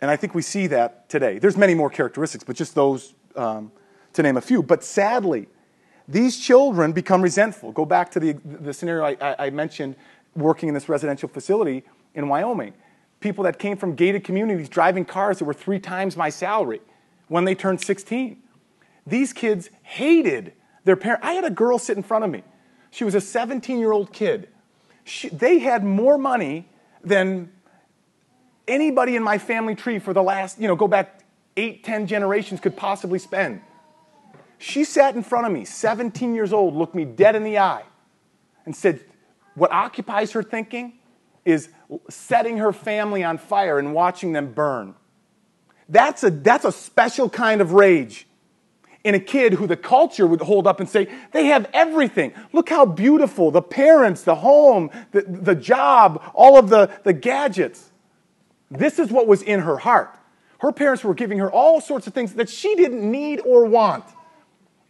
[0.00, 1.38] And I think we see that today.
[1.38, 3.70] There's many more characteristics, but just those um,
[4.14, 4.62] to name a few.
[4.62, 5.46] But sadly,
[6.08, 7.70] these children become resentful.
[7.70, 9.94] Go back to the, the scenario I, I mentioned
[10.34, 11.84] working in this residential facility
[12.14, 12.74] in Wyoming.
[13.20, 16.80] People that came from gated communities driving cars that were three times my salary
[17.28, 18.42] when they turned 16.
[19.06, 20.54] These kids hated
[20.84, 21.24] their parents.
[21.24, 22.42] I had a girl sit in front of me.
[22.90, 24.48] She was a 17 year old kid
[25.10, 26.68] she, they had more money
[27.02, 27.50] than
[28.68, 31.20] anybody in my family tree for the last, you know, go back
[31.56, 33.60] eight, ten generations could possibly spend.
[34.58, 37.82] She sat in front of me, 17 years old, looked me dead in the eye,
[38.64, 39.00] and said,
[39.54, 40.92] What occupies her thinking
[41.44, 41.70] is
[42.08, 44.94] setting her family on fire and watching them burn.
[45.88, 48.28] That's a, that's a special kind of rage
[49.02, 52.32] in a kid who the culture would hold up and say, they have everything.
[52.52, 57.90] Look how beautiful the parents, the home, the, the job, all of the, the gadgets.
[58.70, 60.14] This is what was in her heart.
[60.58, 64.04] Her parents were giving her all sorts of things that she didn't need or want.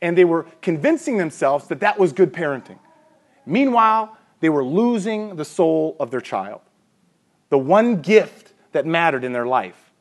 [0.03, 2.79] And they were convincing themselves that that was good parenting.
[3.47, 6.63] Meanwhile, they were losing the soul of their child.
[7.51, 9.93] The one gift that mattered in their life.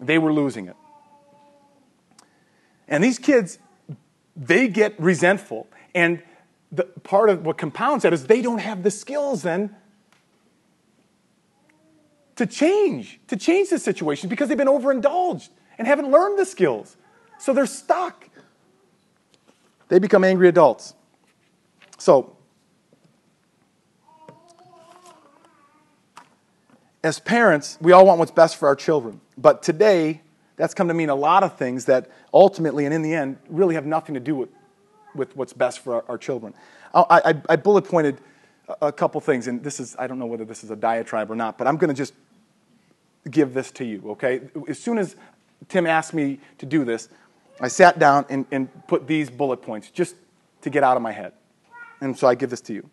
[0.00, 0.76] They were losing it.
[2.92, 3.58] And these kids,
[4.36, 5.66] they get resentful.
[5.94, 6.22] And
[6.70, 9.74] the, part of what compounds that is they don't have the skills then
[12.36, 16.98] to change, to change the situation because they've been overindulged and haven't learned the skills.
[17.38, 18.28] So they're stuck.
[19.88, 20.94] They become angry adults.
[21.98, 22.36] So,
[27.02, 29.22] as parents, we all want what's best for our children.
[29.38, 30.21] But today,
[30.56, 33.74] that's come to mean a lot of things that ultimately and in the end really
[33.74, 34.50] have nothing to do with,
[35.14, 36.54] with what's best for our, our children.
[36.94, 38.18] I, I, I, bullet pointed
[38.68, 41.30] a, a couple things, and this is, I don't know whether this is a diatribe
[41.30, 42.14] or not, but I'm going to just
[43.30, 44.40] give this to you, okay?
[44.68, 45.16] As soon as
[45.68, 47.08] Tim asked me to do this,
[47.60, 50.16] I sat down and, and put these bullet points just
[50.62, 51.32] to get out of my head.
[52.00, 52.88] And so I give this to you.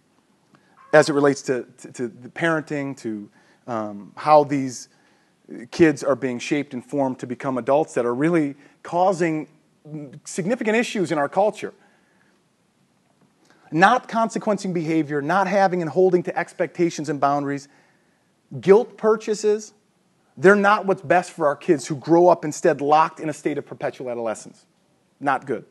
[0.93, 3.29] As it relates to, to, to parenting, to
[3.67, 4.89] um, how these
[5.71, 9.47] kids are being shaped and formed to become adults that are really causing
[10.23, 11.73] significant issues in our culture.
[13.71, 17.67] Not consequencing behavior, not having and holding to expectations and boundaries,
[18.59, 19.73] guilt purchases,
[20.37, 23.57] they're not what's best for our kids who grow up instead locked in a state
[23.57, 24.65] of perpetual adolescence.
[25.19, 25.65] Not good.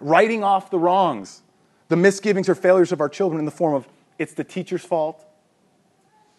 [0.00, 1.42] Writing off the wrongs,
[1.88, 3.88] the misgivings or failures of our children in the form of
[4.18, 5.24] it's the teacher's fault,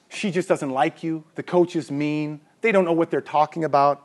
[0.09, 3.63] she just doesn't like you, the coach is mean, they don't know what they're talking
[3.63, 4.01] about,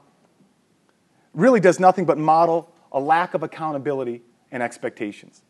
[1.33, 4.21] really does nothing but model a lack of accountability
[4.53, 5.41] and expectations.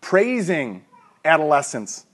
[0.00, 0.84] Praising
[1.24, 2.06] adolescents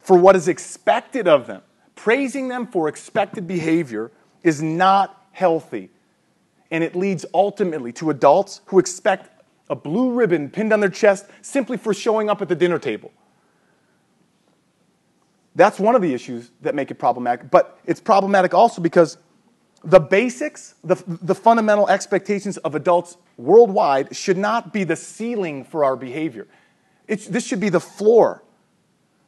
[0.00, 1.60] for what is expected of them,
[1.94, 4.10] praising them for expected behavior,
[4.42, 5.90] is not healthy.
[6.70, 11.26] And it leads ultimately to adults who expect a blue ribbon pinned on their chest
[11.42, 13.12] simply for showing up at the dinner table.
[15.58, 17.50] That's one of the issues that make it problematic.
[17.50, 19.18] But it's problematic also because
[19.82, 25.84] the basics, the, the fundamental expectations of adults worldwide should not be the ceiling for
[25.84, 26.46] our behavior.
[27.08, 28.44] It's, this should be the floor.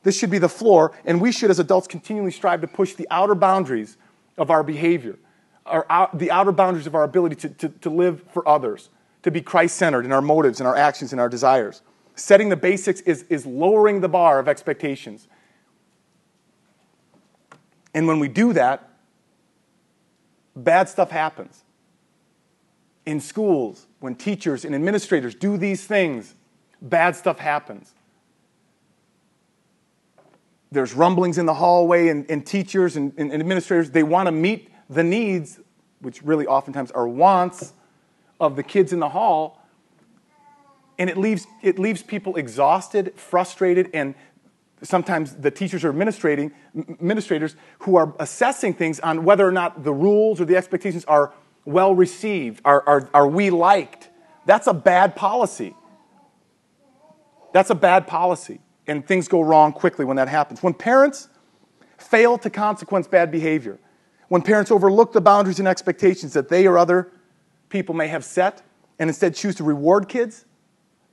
[0.05, 3.09] This should be the floor, and we should, as adults, continually strive to push the
[3.11, 3.97] outer boundaries
[4.39, 5.18] of our behavior,
[5.66, 8.89] our, the outer boundaries of our ability to, to, to live for others,
[9.24, 11.83] to be Christ centered in our motives and our actions and our desires.
[12.14, 15.26] Setting the basics is, is lowering the bar of expectations
[17.95, 18.91] and when we do that,
[20.55, 21.64] bad stuff happens.
[23.07, 26.34] In schools, when teachers and administrators do these things,
[26.80, 27.95] bad stuff happens.
[30.72, 34.70] There's rumblings in the hallway, and, and teachers and, and administrators, they want to meet
[34.88, 35.59] the needs,
[36.01, 37.72] which really oftentimes are wants,
[38.38, 39.59] of the kids in the hall.
[40.99, 44.14] And it leaves, it leaves people exhausted, frustrated, and
[44.83, 49.93] sometimes the teachers or administrating, administrators who are assessing things on whether or not the
[49.93, 51.33] rules or the expectations are
[51.64, 54.09] well received, are, are, are we liked.
[54.47, 55.74] That's a bad policy.
[57.53, 58.61] That's a bad policy.
[58.87, 60.62] And things go wrong quickly when that happens.
[60.62, 61.28] When parents
[61.99, 63.78] fail to consequence bad behavior,
[64.28, 67.11] when parents overlook the boundaries and expectations that they or other
[67.68, 68.62] people may have set
[68.99, 70.45] and instead choose to reward kids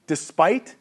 [0.06, 0.76] despite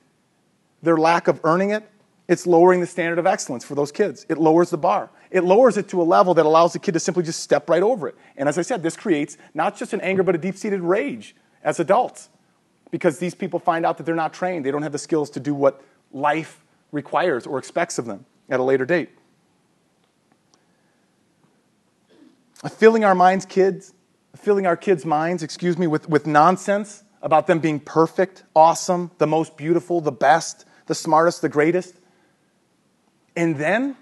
[0.82, 1.88] their lack of earning it,
[2.28, 4.26] it's lowering the standard of excellence for those kids.
[4.28, 5.10] It lowers the bar.
[5.30, 7.82] It lowers it to a level that allows the kid to simply just step right
[7.82, 8.16] over it.
[8.36, 11.36] And as I said, this creates not just an anger, but a deep seated rage
[11.62, 12.28] as adults
[12.90, 14.64] because these people find out that they're not trained.
[14.64, 18.58] They don't have the skills to do what life requires or expects of them at
[18.58, 19.10] a later date.
[22.70, 23.92] Filling our minds, kids,
[24.34, 29.26] filling our kids' minds, excuse me, with, with nonsense about them being perfect, awesome, the
[29.26, 31.94] most beautiful, the best, the smartest, the greatest.
[33.36, 33.96] And then,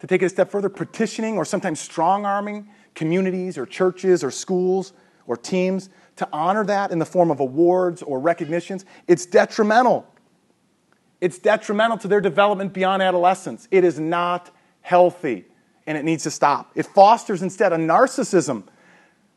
[0.00, 4.30] to take it a step further, petitioning or sometimes strong arming communities or churches or
[4.30, 4.92] schools
[5.26, 10.06] or teams to honor that in the form of awards or recognitions, it's detrimental.
[11.20, 13.68] It's detrimental to their development beyond adolescence.
[13.70, 15.44] It is not healthy
[15.86, 16.72] and it needs to stop.
[16.74, 18.64] It fosters instead a narcissism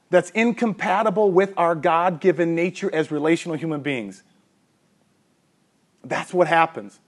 [0.10, 4.24] that's incompatible with our God given nature as relational human beings.
[6.04, 7.00] That's what happens.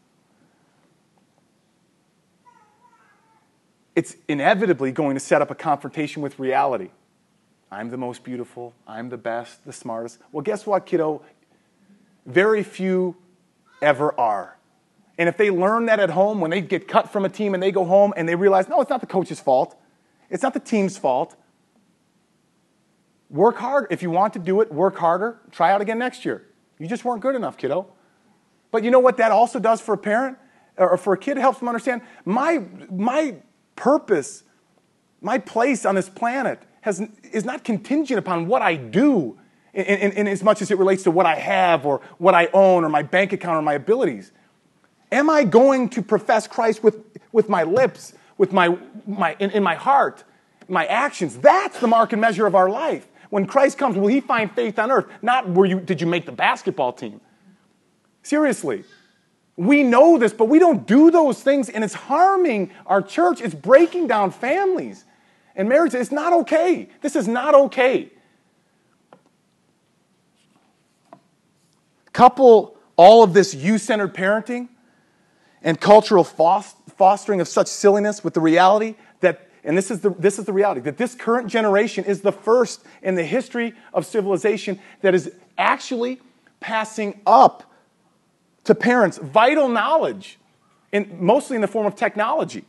[3.95, 6.89] It's inevitably going to set up a confrontation with reality.
[7.71, 10.19] I'm the most beautiful, I'm the best, the smartest.
[10.31, 11.21] Well, guess what, kiddo?
[12.25, 13.15] Very few
[13.81, 14.57] ever are.
[15.17, 17.61] And if they learn that at home, when they get cut from a team and
[17.61, 19.75] they go home and they realize, no, it's not the coach's fault,
[20.29, 21.35] it's not the team's fault.
[23.29, 23.87] Work hard.
[23.89, 25.39] If you want to do it, work harder.
[25.51, 26.43] Try out again next year.
[26.79, 27.87] You just weren't good enough, kiddo.
[28.71, 30.37] But you know what that also does for a parent
[30.77, 31.37] or for a kid?
[31.37, 33.35] It helps them understand my, my
[33.75, 34.43] purpose,
[35.21, 37.01] my place on this planet has,
[37.31, 39.37] is not contingent upon what I do
[39.73, 42.49] in, in, in as much as it relates to what I have or what I
[42.53, 44.31] own or my bank account or my abilities.
[45.11, 46.97] Am I going to profess Christ with,
[47.31, 50.23] with my lips, with my, my, in, in my heart,
[50.67, 51.37] my actions?
[51.37, 53.07] That's the mark and measure of our life.
[53.29, 55.07] When Christ comes, will he find faith on earth?
[55.21, 57.19] Not were you, did you make the basketball team?
[58.21, 58.83] Seriously.
[59.55, 63.39] We know this, but we don't do those things, and it's harming our church.
[63.39, 65.05] It's breaking down families
[65.55, 65.93] and marriage.
[65.93, 66.89] It's not okay.
[67.01, 68.11] This is not okay.
[72.11, 74.69] Couple all of this you centered parenting
[75.61, 80.37] and cultural fostering of such silliness with the reality that, and this is, the, this
[80.37, 84.79] is the reality, that this current generation is the first in the history of civilization
[85.01, 86.21] that is actually
[86.59, 87.71] passing up
[88.65, 90.39] to parents vital knowledge,
[90.91, 92.65] in, mostly in the form of technology.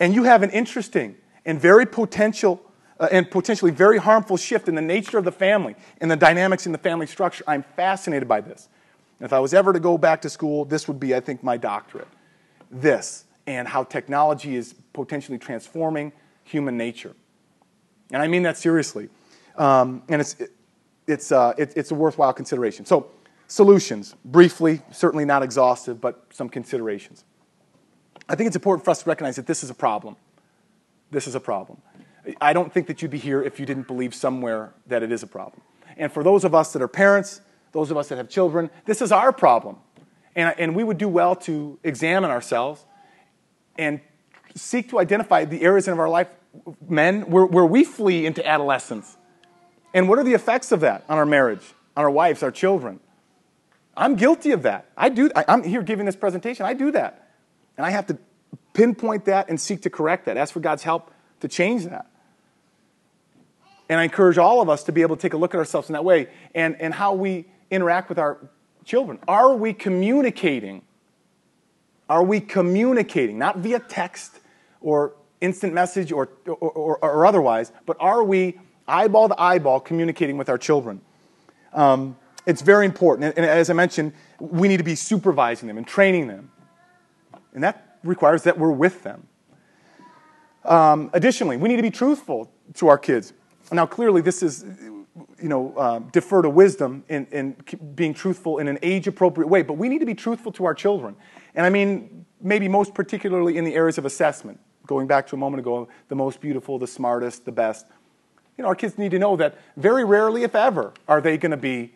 [0.00, 2.62] And you have an interesting and very potential
[3.00, 6.66] uh, and potentially very harmful shift in the nature of the family and the dynamics
[6.66, 7.44] in the family structure.
[7.46, 8.68] I'm fascinated by this.
[9.20, 11.56] If I was ever to go back to school, this would be, I think, my
[11.56, 12.08] doctorate.
[12.70, 16.12] This and how technology is potentially transforming
[16.44, 17.14] human nature.
[18.12, 19.08] And I mean that seriously.
[19.56, 20.52] Um, and it's, it,
[21.06, 22.84] it's, uh, it, it's a worthwhile consideration.
[22.84, 23.10] So,
[23.48, 27.24] solutions, briefly, certainly not exhaustive, but some considerations.
[28.28, 30.16] I think it's important for us to recognize that this is a problem.
[31.10, 31.80] This is a problem.
[32.40, 35.22] I don't think that you'd be here if you didn't believe somewhere that it is
[35.22, 35.62] a problem.
[35.96, 37.40] And for those of us that are parents,
[37.72, 39.76] those of us that have children, this is our problem.
[40.36, 42.84] And, and we would do well to examine ourselves
[43.78, 44.00] and
[44.54, 46.28] seek to identify the areas in our life,
[46.86, 49.16] men, where, where we flee into adolescence.
[49.94, 53.00] And what are the effects of that on our marriage, on our wives, our children?
[53.98, 54.86] I'm guilty of that.
[54.96, 56.64] I do, I, I'm here giving this presentation.
[56.64, 57.30] I do that.
[57.76, 58.18] And I have to
[58.72, 60.36] pinpoint that and seek to correct that.
[60.36, 62.06] Ask for God's help to change that.
[63.88, 65.88] And I encourage all of us to be able to take a look at ourselves
[65.88, 68.38] in that way and, and how we interact with our
[68.84, 69.18] children.
[69.26, 70.82] Are we communicating?
[72.08, 74.40] Are we communicating, not via text
[74.80, 80.36] or instant message or, or, or, or otherwise, but are we eyeball to eyeball communicating
[80.36, 81.00] with our children?
[81.72, 82.16] Um,
[82.48, 83.36] it's very important.
[83.36, 86.50] And, as I mentioned, we need to be supervising them and training them.
[87.52, 89.28] And that requires that we're with them.
[90.64, 93.34] Um, additionally, we need to be truthful to our kids.
[93.70, 97.56] Now, clearly, this is, you know, uh, defer to wisdom in, in
[97.94, 100.74] being truthful in an age appropriate way, but we need to be truthful to our
[100.74, 101.16] children.
[101.54, 104.58] And I mean, maybe most particularly in the areas of assessment.
[104.86, 107.86] Going back to a moment ago, the most beautiful, the smartest, the best.
[108.56, 111.50] You know, our kids need to know that very rarely, if ever, are they going
[111.50, 111.92] to be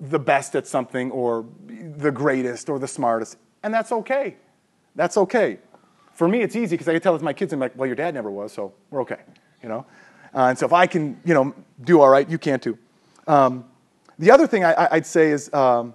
[0.00, 3.36] the best at something or the greatest or the smartest.
[3.62, 4.36] And that's okay.
[4.94, 5.58] That's okay.
[6.12, 8.14] For me, it's easy because I can tell my kids, I'm like, well, your dad
[8.14, 9.20] never was, so we're okay,
[9.62, 9.86] you know?
[10.34, 12.76] Uh, and so if I can, you know, do all right, you can too.
[13.26, 13.64] Um,
[14.18, 15.94] the other thing I, would say is, um,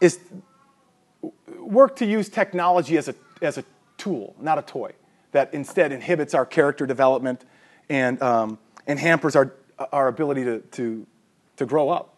[0.00, 0.18] is
[1.60, 3.64] work to use technology as a, as a
[3.96, 4.92] tool, not a toy,
[5.32, 7.44] that instead inhibits our character development
[7.88, 9.52] and, um, and hampers our,
[9.92, 11.06] our ability to, to,
[11.56, 12.16] to grow up.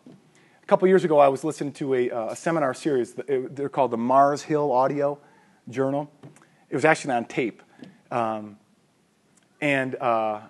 [0.69, 3.15] Couple years ago, I was listening to a, uh, a seminar series.
[3.15, 5.19] They're called the Mars Hill Audio
[5.71, 6.11] Journal.
[6.69, 7.63] It was actually on tape.
[8.11, 8.59] Um,
[9.63, 10.41] and uh,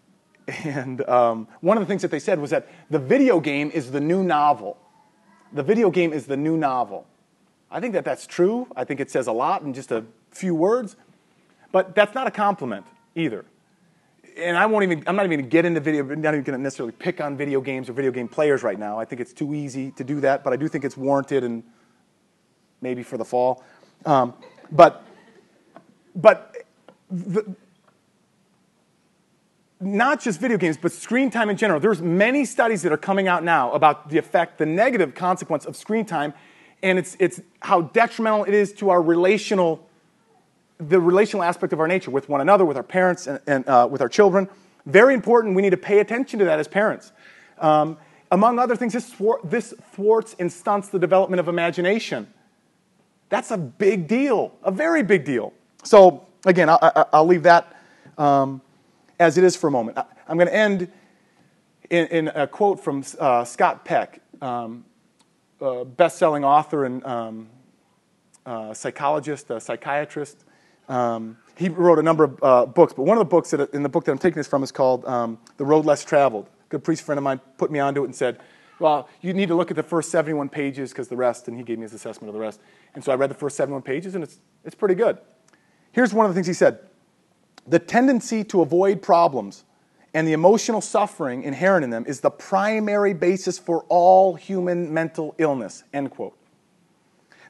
[0.64, 3.90] and um, one of the things that they said was that the video game is
[3.90, 4.78] the new novel.
[5.52, 7.06] The video game is the new novel.
[7.70, 8.68] I think that that's true.
[8.74, 10.96] I think it says a lot in just a few words.
[11.72, 13.44] But that's not a compliment either.
[14.38, 16.56] And I won't even, I'm not even to get into video, I'm not even going
[16.56, 18.98] to necessarily pick on video games or video game players right now.
[18.98, 21.64] I think it's too easy to do that, but I do think it's warranted and
[22.80, 23.64] maybe for the fall.
[24.06, 24.34] Um,
[24.70, 25.02] but,
[26.14, 26.54] but
[27.10, 27.56] the,
[29.80, 31.80] not just video games, but screen time in general.
[31.80, 35.76] There's many studies that are coming out now about the effect, the negative consequence of
[35.76, 36.34] screen time,
[36.82, 39.87] and it's, it's how detrimental it is to our relational,
[40.78, 43.88] the relational aspect of our nature with one another, with our parents, and, and uh,
[43.90, 44.48] with our children.
[44.86, 45.54] Very important.
[45.54, 47.12] We need to pay attention to that as parents.
[47.58, 47.98] Um,
[48.30, 49.12] among other things, this,
[49.44, 52.32] this thwarts and stunts the development of imagination.
[53.28, 55.52] That's a big deal, a very big deal.
[55.82, 57.74] So, again, I'll, I'll leave that.
[58.16, 58.62] Um,
[59.18, 59.98] as it is for a moment.
[60.28, 60.90] I'm going to end
[61.90, 64.84] in, in, a quote from uh, Scott Peck, um,
[65.96, 67.48] best selling author and um,
[68.46, 70.44] uh, psychologist, a psychiatrist.
[70.88, 73.82] Um, he wrote a number of uh, books, but one of the books that, in
[73.82, 76.46] the book that I'm taking this from is called um, The Road Less Traveled.
[76.46, 78.38] A good priest friend of mine put me onto it and said,
[78.78, 81.64] well, you need to look at the first 71 pages because the rest, and he
[81.64, 82.60] gave me his assessment of the rest.
[82.94, 85.18] And so I read the first 71 pages, and it's, it's pretty good.
[85.92, 86.80] Here's one of the things he said
[87.66, 89.64] the tendency to avoid problems
[90.14, 95.34] and the emotional suffering inherent in them is the primary basis for all human mental
[95.38, 96.36] illness, end quote.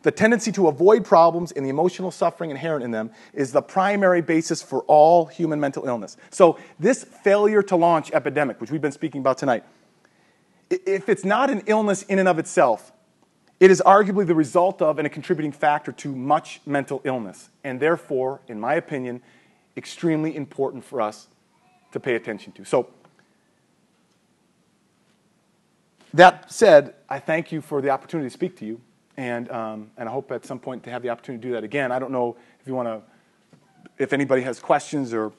[0.03, 4.23] The tendency to avoid problems and the emotional suffering inherent in them is the primary
[4.23, 6.17] basis for all human mental illness.
[6.31, 9.65] So, this failure to launch epidemic, which we've been speaking about tonight,
[10.71, 12.93] if it's not an illness in and of itself,
[13.59, 17.49] it is arguably the result of and a contributing factor to much mental illness.
[17.65, 19.21] And therefore, in my opinion,
[19.77, 21.27] extremely important for us
[21.93, 22.65] to pay attention to.
[22.65, 22.89] So,
[26.15, 28.81] that said, I thank you for the opportunity to speak to you,
[29.19, 31.64] and, um, and I hope at some point to have the opportunity to do that
[31.64, 31.91] again.
[31.91, 33.03] I don't know if you want to,
[33.99, 35.33] if anybody has questions or